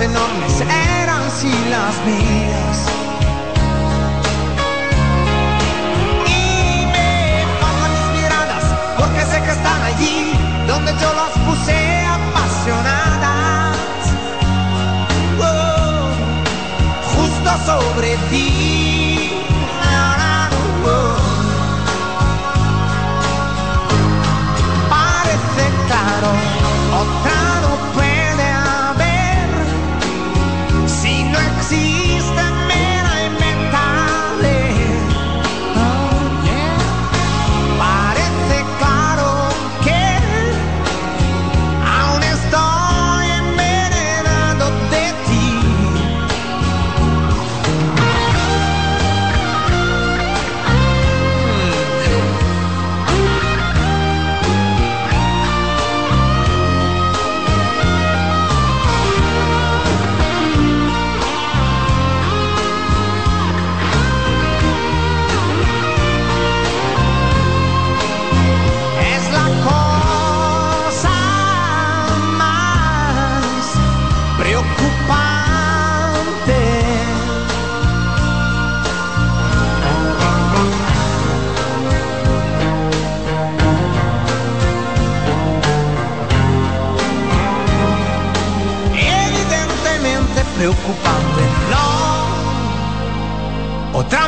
enormes 0.06 0.62
eran 1.02 1.32
si 1.32 1.52
las 1.70 1.96
mías. 2.06 2.78
Y 6.28 6.86
me 6.94 7.46
faltan 7.60 7.92
mis 7.98 8.10
miradas, 8.22 8.64
porque 8.98 9.22
sé 9.32 9.38
que 9.42 9.52
están 9.52 9.82
allí, 9.92 10.34
donde 10.68 10.92
yo 11.02 11.10
las 11.22 11.34
puse 11.46 11.78
apasionadas. 12.18 13.78
Oh, 15.42 16.10
justo 17.16 17.50
sobre 17.66 18.16
ti. 18.30 18.85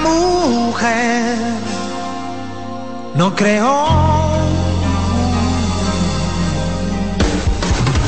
Mujer, 0.01 1.37
no 3.15 3.35
creo. 3.35 3.87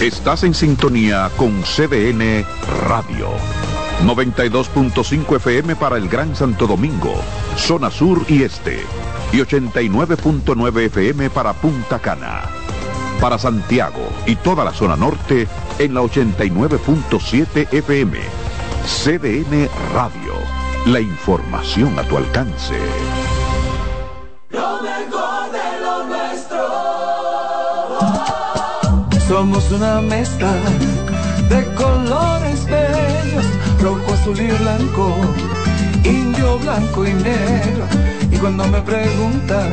Estás 0.01 0.43
en 0.43 0.53
sintonía 0.53 1.29
con 1.35 1.61
CDN 1.63 2.45
Radio. 2.87 3.29
92.5 4.05 5.35
FM 5.35 5.75
para 5.75 5.97
el 5.97 6.07
Gran 6.07 6.35
Santo 6.35 6.67
Domingo, 6.67 7.15
zona 7.57 7.91
sur 7.91 8.23
y 8.29 8.43
este. 8.43 8.79
Y 9.31 9.37
89.9 9.37 10.85
FM 10.85 11.29
para 11.29 11.53
Punta 11.53 11.99
Cana. 11.99 12.43
Para 13.19 13.37
Santiago 13.37 14.09
y 14.25 14.35
toda 14.35 14.63
la 14.63 14.73
zona 14.73 14.95
norte 14.95 15.47
en 15.79 15.93
la 15.93 16.01
89.7 16.01 17.73
FM. 17.73 18.19
CDN 18.85 19.69
Radio. 19.93 20.18
La 20.91 20.99
información 20.99 21.99
a 21.99 22.03
tu 22.03 22.17
alcance. 22.17 22.73
Lo 24.49 24.81
mejor 24.81 25.51
de 25.51 25.79
lo 25.83 26.03
nuestro. 26.05 26.63
Somos 29.27 29.69
una 29.71 30.01
mezcla 30.01 30.51
de 31.47 31.75
colores 31.75 32.65
bellos, 32.65 33.45
rojo, 33.79 34.13
azul 34.13 34.41
y 34.41 34.47
blanco, 34.47 35.15
indio, 36.03 36.57
blanco 36.57 37.05
y 37.05 37.13
negro. 37.13 37.85
Y 38.31 38.37
cuando 38.37 38.67
me 38.67 38.81
preguntan 38.81 39.71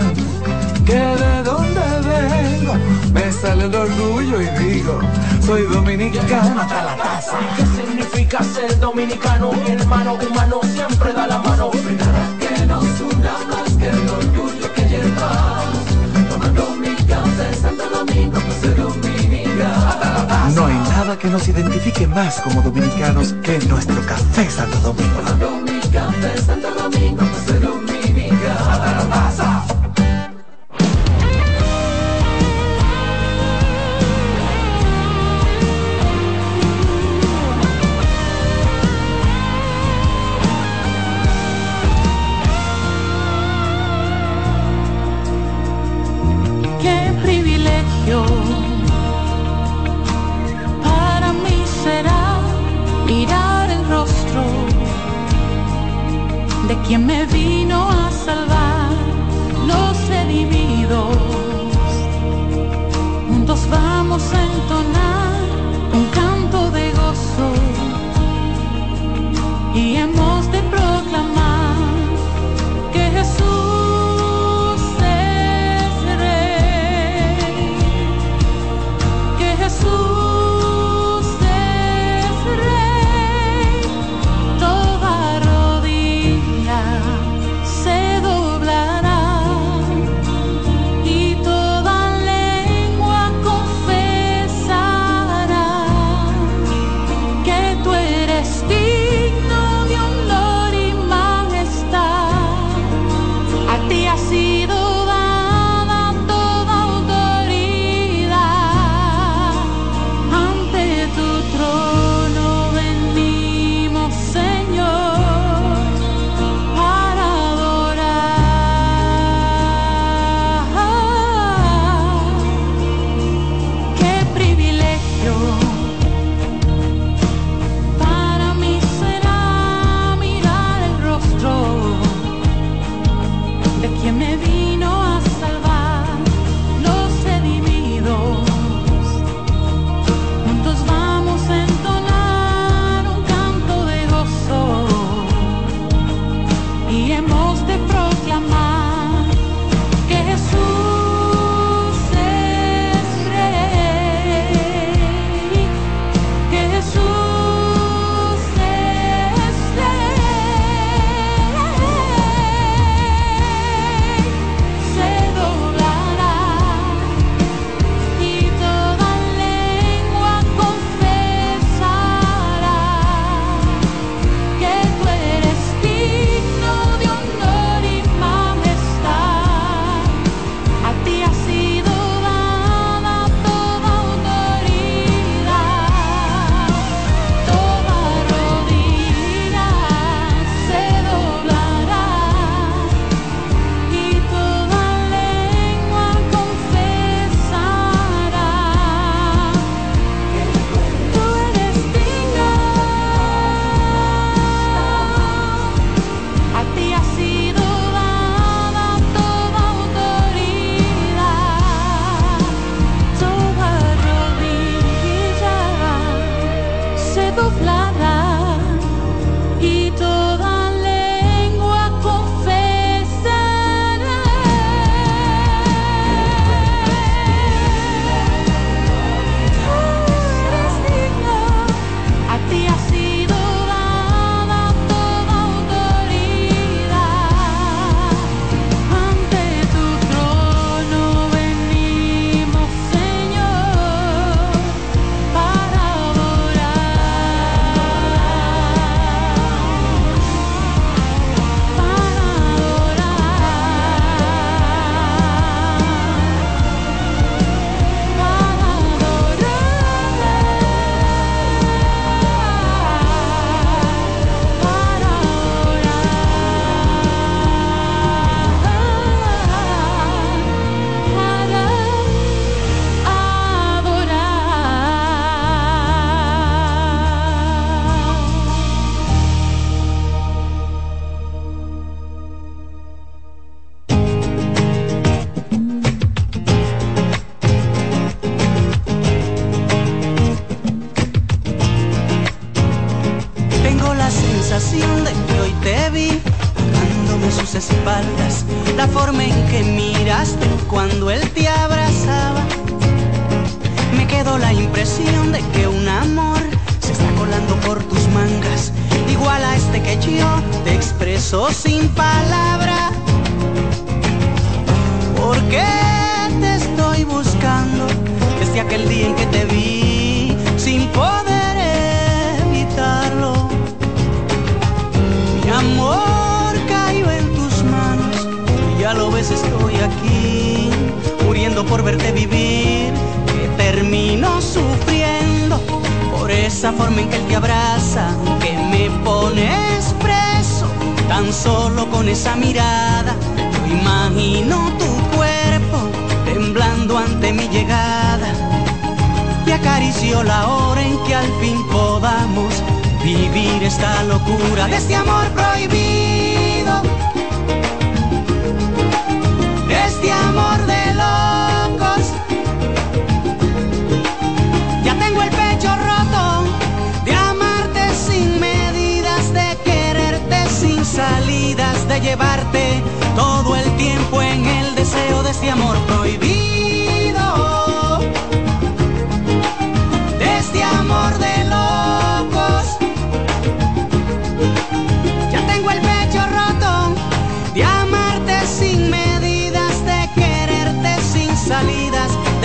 que 0.86 0.94
de 0.94 1.42
dónde 1.42 1.80
vengo, 2.06 2.74
me 3.12 3.32
sale 3.32 3.64
el 3.64 3.74
orgullo 3.74 4.40
y 4.40 4.46
digo, 4.62 5.00
soy 5.44 5.62
dominicano 5.62 6.60
hasta 6.60 6.84
la 6.84 6.96
taza. 6.96 7.38
¿Qué 7.56 7.66
significa 7.66 8.42
ser 8.44 8.78
dominicano? 8.78 9.52
Mi 9.52 9.72
hermano 9.72 10.14
humano 10.14 10.60
siempre 10.62 11.12
da 11.12 11.26
la 11.26 11.38
mano. 11.38 11.70
Nada 11.72 12.24
que 12.38 12.66
nos 12.66 13.00
una 13.00 13.32
más 13.50 13.72
que 13.72 13.88
el 13.88 14.08
orgullo 14.08 14.72
que 14.74 14.82
llevamos. 14.82 15.84
Tomando 16.30 16.70
mi 16.76 16.94
café 17.04 17.54
Santo 17.60 17.84
Domingo, 17.90 18.38
pues 18.40 18.56
soy 18.60 18.74
dominicano. 18.74 20.54
No 20.54 20.66
hay 20.66 20.74
nada 20.74 21.18
que 21.18 21.28
nos 21.28 21.48
identifique 21.48 22.06
más 22.06 22.40
como 22.40 22.62
dominicanos 22.62 23.34
que 23.42 23.58
nuestro 23.66 24.00
café 24.06 24.48
Santo 24.48 24.78
Domingo. 24.78 25.16
Tomando 25.16 25.50
mi 25.66 25.80
café 25.90 26.38
Santo 26.46 26.70
Domingo, 26.70 27.24
pues 27.24 27.42
soy 27.44 27.58
dominicano. 27.58 27.75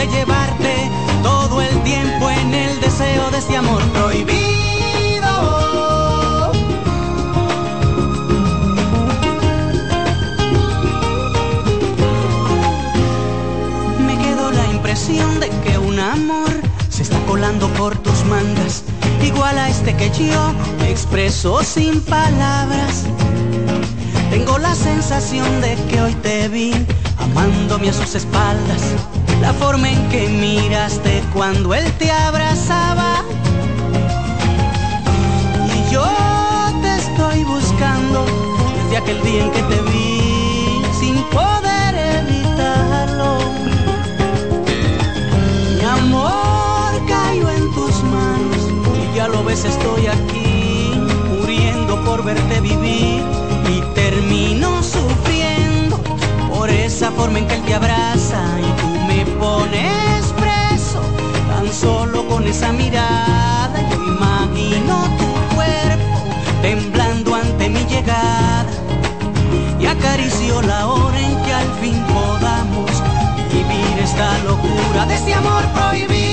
De 0.01 0.07
llevarte 0.07 0.89
todo 1.21 1.61
el 1.61 1.83
tiempo 1.83 2.27
en 2.31 2.55
el 2.55 2.81
deseo 2.81 3.29
de 3.29 3.37
este 3.37 3.55
amor 3.55 3.83
prohibido. 3.93 5.31
Me 13.99 14.17
quedó 14.17 14.51
la 14.51 14.65
impresión 14.71 15.39
de 15.39 15.49
que 15.63 15.77
un 15.77 15.99
amor 15.99 16.49
se 16.89 17.03
está 17.03 17.19
colando 17.27 17.67
por 17.73 17.95
tus 17.99 18.25
mangas, 18.25 18.83
igual 19.23 19.59
a 19.59 19.69
este 19.69 19.95
que 19.95 20.09
yo 20.09 20.53
me 20.79 20.89
expreso 20.89 21.61
sin 21.63 22.01
palabras. 22.01 23.05
Tengo 24.31 24.57
la 24.57 24.73
sensación 24.73 25.61
de 25.61 25.75
que 25.89 26.01
hoy 26.01 26.13
te 26.15 26.47
vi 26.47 26.73
amándome 27.19 27.89
a 27.89 27.93
sus 27.93 28.15
espaldas, 28.15 28.81
la 29.41 29.53
forma 29.53 29.89
en 29.89 30.09
que 30.09 30.27
miraste 30.30 31.23
cuando 31.34 31.73
él 31.73 31.91
te 31.97 32.11
abrazaba. 32.11 33.23
Y 35.76 35.93
yo 35.93 36.07
te 36.81 36.95
estoy 36.95 37.43
buscando 37.43 38.26
desde 38.76 38.97
aquel 38.97 39.22
día 39.23 39.45
en 39.45 39.51
que 39.51 39.63
te 39.63 39.81
vi 39.91 40.81
sin 40.99 41.15
poder 41.31 41.91
evitarlo. 42.19 43.39
Mi 45.76 45.84
amor 45.84 46.91
cayó 47.07 47.49
en 47.49 47.72
tus 47.73 48.03
manos 48.03 48.61
y 49.01 49.18
ya 49.18 49.27
lo 49.27 49.43
ves 49.43 49.65
estoy 49.65 50.05
aquí 50.07 50.93
muriendo 51.30 52.03
por 52.05 52.23
verte 52.23 52.61
vivir 52.61 53.23
y 53.68 53.81
termino 53.95 54.84
sufriendo 54.84 55.00
por 56.61 56.69
esa 56.69 57.09
forma 57.13 57.39
en 57.39 57.47
que 57.47 57.55
él 57.55 57.63
te 57.63 57.73
abraza 57.73 58.39
y 58.59 58.81
tú 58.81 58.88
me 59.07 59.25
pones 59.39 60.25
preso 60.39 61.01
tan 61.49 61.67
solo 61.73 62.27
con 62.27 62.45
esa 62.45 62.71
mirada 62.71 63.79
yo 63.89 63.95
imagino 64.15 64.93
tu 65.17 65.55
cuerpo 65.55 66.17
temblando 66.61 67.33
ante 67.33 67.67
mi 67.67 67.83
llegada. 67.85 68.73
Y 69.79 69.88
acarició 69.88 70.61
la 70.61 70.85
hora 70.85 71.19
en 71.19 71.35
que 71.43 71.51
al 71.51 71.71
fin 71.81 71.97
podamos 72.13 72.91
vivir 73.51 73.97
esta 73.99 74.38
locura 74.43 75.07
de 75.07 75.15
este 75.15 75.33
amor 75.33 75.63
prohibido, 75.73 76.30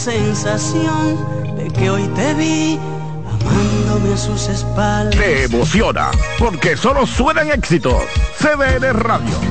sensación 0.00 1.56
de 1.58 1.68
que 1.68 1.90
hoy 1.90 2.08
te 2.16 2.32
vi 2.32 2.78
amándome 3.26 4.14
a 4.14 4.16
sus 4.16 4.48
espaldas. 4.48 5.14
Te 5.14 5.44
emociona, 5.44 6.10
porque 6.38 6.74
solo 6.74 7.06
suenan 7.06 7.50
éxitos. 7.50 8.02
CDN 8.38 8.94
Radio. 8.94 9.49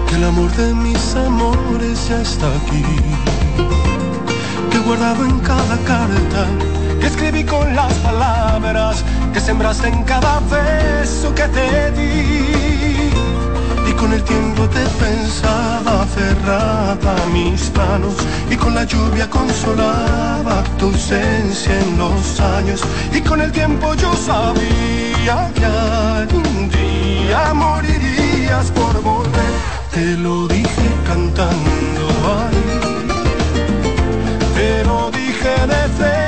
que 0.06 0.14
el 0.16 0.24
amor 0.24 0.50
de 0.52 0.74
mis 0.74 1.16
amores 1.16 2.08
ya 2.08 2.20
está 2.20 2.46
aquí. 2.48 2.84
Que 4.70 4.76
he 4.76 4.80
guardado 4.80 5.24
en 5.24 5.38
cada 5.40 5.76
carta 5.78 6.46
que 7.00 7.06
escribí 7.06 7.44
con 7.44 7.74
las 7.74 7.92
palabras 7.94 9.04
que 9.32 9.40
sembraste 9.40 9.88
en 9.88 10.04
cada 10.04 10.40
beso 10.40 11.34
que 11.34 11.48
te 11.48 11.90
di 11.92 13.10
y 13.88 13.92
con 13.94 14.12
el 14.12 14.22
tiempo 14.22 14.51
mis 17.32 17.72
manos 17.74 18.14
y 18.50 18.56
con 18.56 18.74
la 18.74 18.84
lluvia 18.84 19.28
consolaba 19.30 20.62
tu 20.78 20.86
ausencia 20.86 21.72
en 21.80 21.96
los 21.96 22.40
años 22.40 22.82
y 23.12 23.20
con 23.22 23.40
el 23.40 23.50
tiempo 23.50 23.94
yo 23.94 24.14
sabía 24.14 25.50
que 25.54 25.64
algún 25.64 26.68
día 26.68 27.54
morirías 27.54 28.70
por 28.72 29.00
volver. 29.02 29.52
Te 29.92 30.16
lo 30.18 30.48
dije 30.48 30.88
cantando 31.06 32.04
ahí, 32.40 32.64
te 34.54 34.84
lo 34.84 35.10
dije 35.10 35.50
de 35.66 35.88
frente 35.96 36.21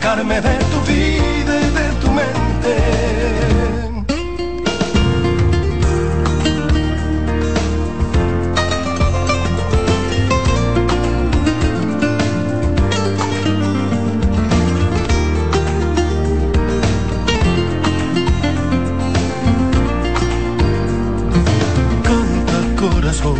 sacarme 0.00 0.40
de 0.40 0.56
tu 0.72 0.80
vida 0.90 1.60
y 1.60 1.70
de 1.78 1.86
tu 2.00 2.10
mente. 2.10 2.74
Canta 22.08 22.58
corazón, 22.80 23.38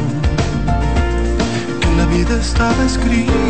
que 1.81 1.91
la 1.97 2.07
vida 2.07 2.39
estaba 2.39 2.85
escrito 2.85 3.50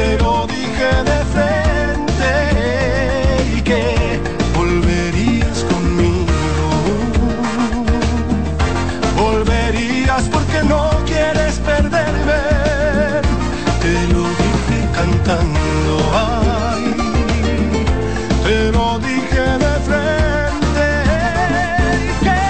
Te 0.00 0.18
lo 0.22 0.46
dije 0.46 0.90
de 1.10 1.18
frente 1.34 2.32
y 3.56 3.60
que 3.68 3.84
volverías 4.56 5.58
conmigo. 5.72 6.36
Volverías 9.22 10.24
porque 10.34 10.58
no 10.72 10.82
quieres 11.10 11.54
perderme. 11.70 12.40
Te 13.84 13.94
lo 14.14 14.24
dije 14.42 14.78
cantando. 14.98 15.94
Ay, 16.28 16.84
te 18.46 18.58
lo 18.76 18.86
dije 19.10 19.44
de 19.64 19.74
frente 19.88 20.88
y 22.08 22.12
que 22.24 22.40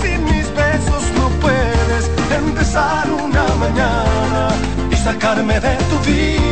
sin 0.00 0.20
mis 0.30 0.48
besos 0.62 1.04
no 1.18 1.26
puedes 1.44 2.04
empezar 2.40 3.04
una 3.26 3.44
mañana 3.64 4.42
y 4.90 4.96
sacarme 4.96 5.56
de 5.60 5.74
tu 5.90 5.96
vida 6.10 6.51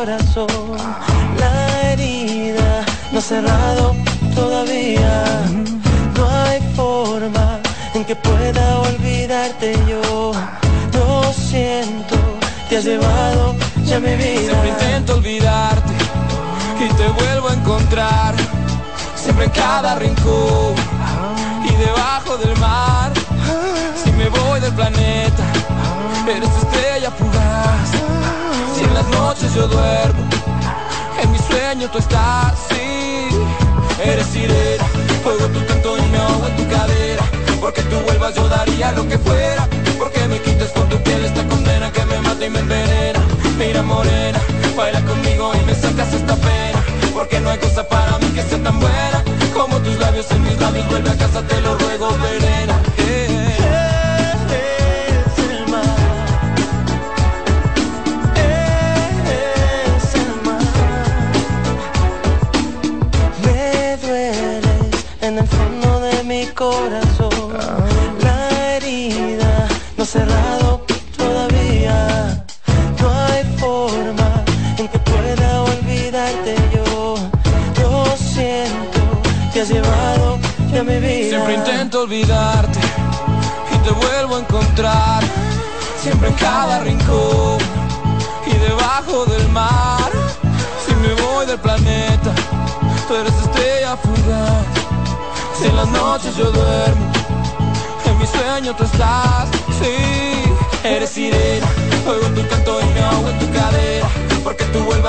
Corazón. 0.00 0.78
La 1.38 1.90
herida 1.90 2.84
no 3.12 3.18
ha 3.18 3.22
cerrado 3.22 3.94
todavía. 4.34 5.24
No 6.16 6.22
hay 6.42 6.60
forma 6.74 7.60
en 7.94 8.04
que 8.06 8.16
pueda 8.16 8.78
olvidarte 8.80 9.78
yo. 9.86 10.32
Lo 10.94 11.32
siento, 11.34 12.16
te 12.68 12.78
has 12.78 12.84
llevado 12.84 13.54
ya 13.84 14.00
mi 14.00 14.14
vida. 14.16 14.48
Siempre 14.48 14.68
intento 14.70 15.14
olvidarte 15.16 15.92
y 16.84 16.88
te 16.98 17.06
vuelvo 17.20 17.48
a 17.48 17.54
encontrar. 17.54 18.34
Siempre 19.22 19.44
en 19.44 19.50
cada 19.50 19.96
rincón 19.96 20.74
y 21.68 21.72
debajo 21.86 22.38
del 22.38 22.56
mar. 22.58 23.12
Si 24.02 24.10
me 24.12 24.28
voy 24.30 24.60
del 24.60 24.72
planeta, 24.72 25.44
eres 26.26 26.48
estrella 26.62 27.10
fugaz. 27.10 28.19
Las 29.00 29.08
noches 29.08 29.54
yo 29.54 29.66
duermo, 29.66 30.28
en 31.22 31.32
mi 31.32 31.38
sueño 31.38 31.88
tú 31.90 31.96
estás. 31.96 32.52
Sí, 32.68 33.30
eres 34.04 34.26
sirena, 34.26 34.84
fuego 35.22 35.46
tu 35.46 35.64
canto 35.64 35.96
y 35.96 36.02
me 36.10 36.18
ahogo 36.18 36.46
en 36.46 36.56
tu 36.56 36.68
cadera. 36.68 37.24
Porque 37.62 37.80
tú 37.84 37.96
vuelvas 38.00 38.34
yo 38.34 38.46
daría 38.46 38.92
lo 38.92 39.08
que 39.08 39.16
fuera. 39.16 39.66
Porque 39.98 40.28
me 40.28 40.38
quites 40.42 40.68
con 40.72 40.86
tu 40.90 40.98
piel 40.98 41.24
esta 41.24 41.42
condena 41.48 41.90
que 41.90 42.04
me 42.04 42.20
mata 42.20 42.44
y 42.44 42.50
me 42.50 42.58
envenena. 42.58 43.20
Mira 43.56 43.82
morena, 43.82 44.38
baila 44.76 45.00
conmigo 45.00 45.50
y 45.54 45.64
me 45.64 45.74
sacas 45.74 46.12
esta 46.12 46.36
pena. 46.36 46.84
Porque 47.14 47.40
no 47.40 47.48
hay 47.48 47.58
cosa 47.58 47.88
para 47.88 48.18
mí 48.18 48.26
que 48.34 48.42
sea 48.42 48.62
tan 48.62 48.78
buena 48.80 49.24
como 49.54 49.78
tus 49.78 49.98
labios 49.98 50.30
en 50.30 50.42
mis 50.42 50.60
labios. 50.60 50.86
Vuelve 50.90 51.08
a 51.08 51.16
casa, 51.16 51.40
te 51.40 51.58
lo 51.62 51.78
ruego, 51.78 51.89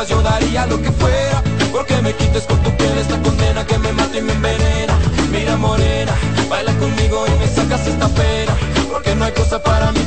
Yo 0.09 0.19
daría 0.23 0.65
lo 0.65 0.81
que 0.81 0.91
fuera. 0.91 1.43
Porque 1.71 2.01
me 2.01 2.13
quites 2.13 2.43
con 2.45 2.57
tu 2.63 2.71
piel 2.75 2.97
esta 2.97 3.21
condena 3.21 3.65
que 3.65 3.77
me 3.77 3.91
mata 3.93 4.17
y 4.17 4.21
me 4.21 4.33
envenena. 4.33 4.97
Mira 5.31 5.55
morena, 5.57 6.13
baila 6.49 6.73
conmigo 6.79 7.25
y 7.27 7.39
me 7.39 7.47
sacas 7.47 7.85
esta 7.85 8.07
pena. 8.09 8.53
Porque 8.91 9.13
no 9.15 9.25
hay 9.25 9.31
cosa 9.33 9.61
para 9.61 9.91
mí 9.91 10.00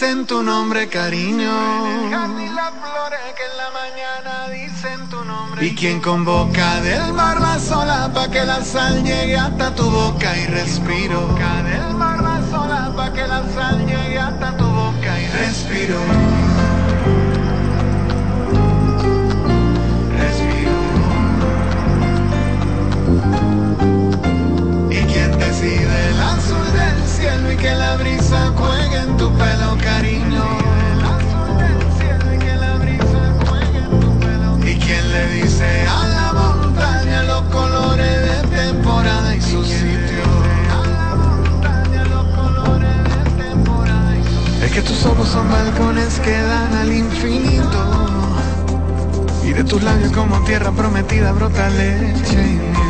dicen 0.00 0.26
tu 0.26 0.42
nombre, 0.42 0.88
cariño. 0.88 1.50
Y 5.60 5.74
quien 5.74 6.00
convoca 6.00 6.80
del 6.80 7.12
mar 7.12 7.38
la 7.38 7.58
sola 7.58 8.10
pa' 8.14 8.30
que 8.30 8.42
la 8.44 8.64
sal 8.64 9.04
llegue 9.04 9.36
hasta 9.36 9.74
tu 9.74 9.90
boca 9.90 10.38
y 10.38 10.46
respiro. 10.46 11.36
del 11.64 11.94
mar 11.94 12.22
la 12.22 12.40
sola 12.50 12.92
pa' 12.96 13.12
que 13.12 13.26
la 13.26 13.42
sal 13.54 13.84
llegue 13.86 14.18
hasta 14.18 14.56
tu 14.56 14.64
boca 14.64 15.20
y 15.20 15.26
respiro. 15.42 15.98
Respiro. 20.18 20.76
Y 24.90 25.04
quien 25.12 25.38
decide 25.38 26.09
cielo 27.20 27.52
y 27.52 27.56
que 27.56 27.74
la 27.74 27.96
brisa 27.96 28.52
juegue 28.56 28.96
en 28.96 29.16
tu 29.16 29.30
pelo. 29.34 29.60
¿Y 34.64 34.76
quién 34.76 35.12
le 35.12 35.26
dice 35.34 35.86
a 35.88 36.06
la 36.06 36.32
montaña 36.32 37.22
los 37.24 37.42
colores 37.42 38.22
de 38.22 38.56
temporada 38.56 39.34
y 39.34 39.40
su 39.40 39.64
sitio? 39.64 40.24
Es 44.62 44.70
que 44.72 44.82
tus 44.82 45.04
ojos 45.06 45.28
son 45.28 45.50
balcones 45.50 46.20
que 46.20 46.40
dan 46.40 46.74
al 46.74 46.92
infinito. 46.92 48.18
Y 49.44 49.52
de 49.52 49.64
tus 49.64 49.82
labios 49.82 50.12
como 50.12 50.40
tierra 50.44 50.70
prometida 50.70 51.32
brota 51.32 51.68
leche 51.70 52.32
y 52.34 52.56
miel. 52.56 52.89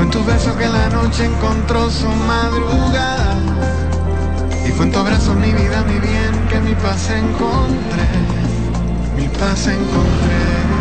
Fue 0.00 0.06
en 0.06 0.12
tus 0.12 0.24
besos 0.24 0.56
que 0.56 0.66
la 0.66 0.88
noche 0.88 1.26
encontró 1.26 1.90
su 1.90 2.08
madrugada. 2.08 3.36
Y 4.66 4.70
fue 4.70 4.86
en 4.86 4.92
tu 4.92 4.98
abrazo 4.98 5.34
mi 5.34 5.52
vida, 5.52 5.84
mi 5.84 5.98
bien, 5.98 6.48
que 6.48 6.58
mi 6.58 6.74
paz 6.74 7.10
encontré. 7.10 8.08
Mi 9.14 9.28
paz 9.28 9.66
encontré. 9.66 10.79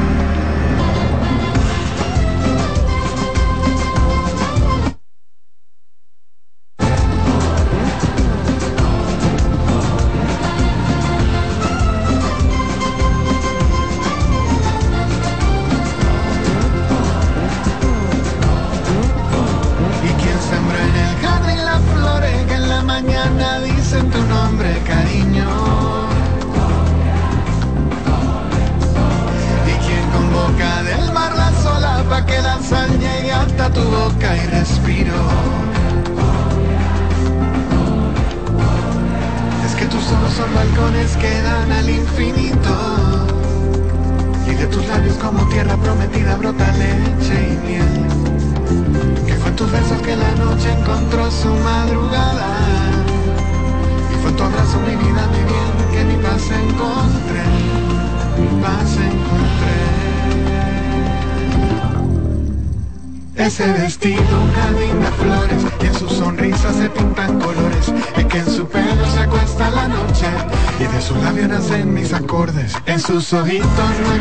Sus 73.10 73.34
ojitos 73.34 73.68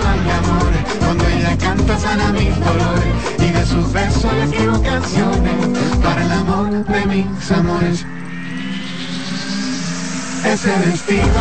mal 0.02 0.24
de 0.24 0.32
amor, 0.32 0.73
cuando 0.98 1.28
ella 1.28 1.59
canta 1.59 1.98
sana 1.98 2.32
mis 2.32 2.59
dolores. 2.59 3.15
Y 3.39 3.51
de 3.52 3.66
sus 3.66 3.93
besos 3.93 4.32
le 4.32 4.44
escribo 4.44 4.82
canciones, 4.82 5.66
para 6.02 6.24
el 6.24 6.32
amor 6.32 6.70
de 6.70 7.06
mis 7.06 7.52
amores. 7.52 8.06
Ese 10.43 10.70
vestido, 10.86 11.40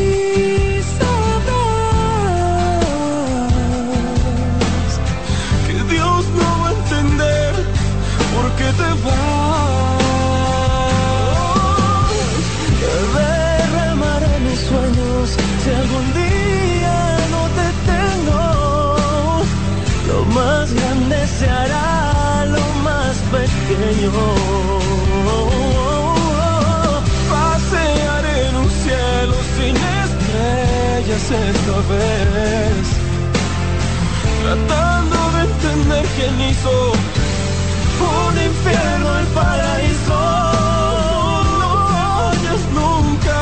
sueño. 23.67 24.11
Pasearé 27.29 28.47
en 28.47 28.55
un 28.55 28.69
cielo 28.69 29.35
sin 29.55 29.75
estrellas 30.05 31.25
esta 31.49 31.77
vez. 31.91 32.85
Tratando 34.43 35.17
de 35.33 35.41
entender 35.51 36.05
quién 36.15 36.35
hizo 36.49 36.73
un 38.01 38.33
infierno 38.49 39.19
el 39.19 39.27
paraíso. 39.27 40.19
No 42.75 42.89
nunca. 42.99 43.39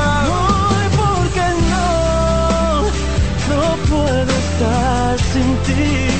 No 3.49 3.65
puedo 3.89 4.31
estar 4.45 5.19
sin 5.31 5.49
ti. 5.65 6.19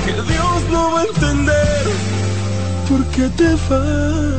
que 0.04 0.12
Dios 0.32 0.58
no 0.70 0.82
va 0.92 1.00
a 1.00 1.02
entender 1.04 1.82
por 2.88 3.00
qué 3.14 3.24
te 3.36 3.48
vas. 3.68 4.38